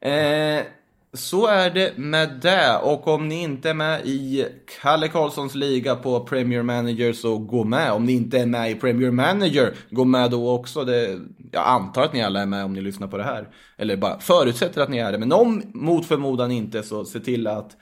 Eh, 0.00 0.64
så 1.12 1.46
är 1.46 1.70
det 1.70 1.98
med 1.98 2.38
det. 2.42 2.76
Och 2.76 3.08
om 3.08 3.28
ni 3.28 3.42
inte 3.42 3.70
är 3.70 3.74
med 3.74 4.06
i 4.06 4.46
Kalle 4.80 5.08
Karlssons 5.08 5.54
liga 5.54 5.96
på 5.96 6.20
Premier 6.20 6.62
Manager 6.62 7.12
så 7.12 7.38
gå 7.38 7.64
med. 7.64 7.92
Om 7.92 8.04
ni 8.04 8.12
inte 8.12 8.38
är 8.38 8.46
med 8.46 8.70
i 8.70 8.74
Premier 8.74 9.10
Manager, 9.10 9.74
gå 9.90 10.04
med 10.04 10.30
då 10.30 10.50
också. 10.50 10.84
Det, 10.84 11.20
jag 11.52 11.66
antar 11.66 12.02
att 12.02 12.12
ni 12.12 12.22
alla 12.22 12.40
är 12.42 12.46
med 12.46 12.64
om 12.64 12.72
ni 12.72 12.80
lyssnar 12.80 13.08
på 13.08 13.16
det 13.16 13.24
här. 13.24 13.48
Eller 13.76 13.96
bara 13.96 14.20
förutsätter 14.20 14.80
att 14.80 14.88
ni 14.88 14.98
är 14.98 15.12
det. 15.12 15.18
Men 15.18 15.32
om 15.32 15.62
mot 15.74 16.06
förmodan 16.06 16.50
inte 16.50 16.82
så 16.82 17.04
se 17.04 17.20
till 17.20 17.46
att 17.46 17.76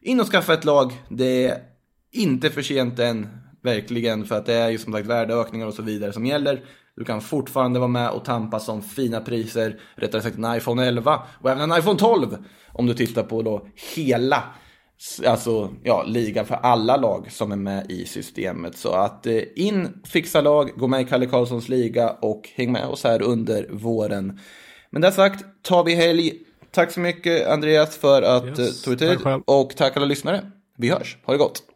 in 0.00 0.20
och 0.20 0.26
skaffa 0.26 0.54
ett 0.54 0.64
lag. 0.64 0.92
Det 1.08 1.48
är 1.48 1.58
inte 2.12 2.50
för 2.50 2.62
sent 2.62 2.98
än, 2.98 3.28
verkligen. 3.62 4.24
För 4.24 4.38
att 4.38 4.46
det 4.46 4.54
är 4.54 4.70
ju 4.70 4.78
som 4.78 4.92
sagt 4.92 5.06
värdeökningar 5.06 5.66
och 5.66 5.74
så 5.74 5.82
vidare 5.82 6.12
som 6.12 6.26
gäller. 6.26 6.64
Du 6.96 7.04
kan 7.04 7.20
fortfarande 7.20 7.78
vara 7.78 7.88
med 7.88 8.10
och 8.10 8.24
tampas 8.24 8.68
om 8.68 8.82
fina 8.82 9.20
priser, 9.20 9.80
rättare 9.94 10.22
sagt 10.22 10.38
en 10.38 10.56
iPhone 10.56 10.86
11 10.86 11.22
och 11.40 11.50
även 11.50 11.70
en 11.70 11.78
iPhone 11.78 11.98
12 11.98 12.36
om 12.72 12.86
du 12.86 12.94
tittar 12.94 13.22
på 13.22 13.42
då 13.42 13.66
hela 13.96 14.42
alltså, 15.26 15.70
ja, 15.82 16.04
ligan 16.06 16.46
för 16.46 16.54
alla 16.54 16.96
lag 16.96 17.32
som 17.32 17.52
är 17.52 17.56
med 17.56 17.90
i 17.90 18.06
systemet. 18.06 18.76
Så 18.76 18.92
att 18.92 19.26
eh, 19.26 19.42
in, 19.56 20.02
fixa 20.04 20.40
lag, 20.40 20.70
gå 20.76 20.86
med 20.86 21.00
i 21.00 21.04
Kalle 21.04 21.26
Karlssons 21.26 21.68
liga 21.68 22.10
och 22.10 22.50
häng 22.54 22.72
med 22.72 22.86
oss 22.86 23.04
här 23.04 23.22
under 23.22 23.68
våren. 23.70 24.40
Men 24.90 25.02
det 25.02 25.12
sagt, 25.12 25.44
tar 25.62 25.84
vi 25.84 25.94
helg. 25.94 26.32
Tack 26.70 26.90
så 26.90 27.00
mycket 27.00 27.48
Andreas 27.48 27.96
för 27.96 28.22
att 28.22 28.58
yes, 28.58 28.82
du 28.82 28.96
tog 28.96 28.98
tid 28.98 29.18
och 29.44 29.76
tack 29.76 29.96
alla 29.96 30.06
lyssnare. 30.06 30.50
Vi 30.78 30.90
hörs, 30.90 31.18
ha 31.24 31.32
det 31.32 31.38
gott! 31.38 31.73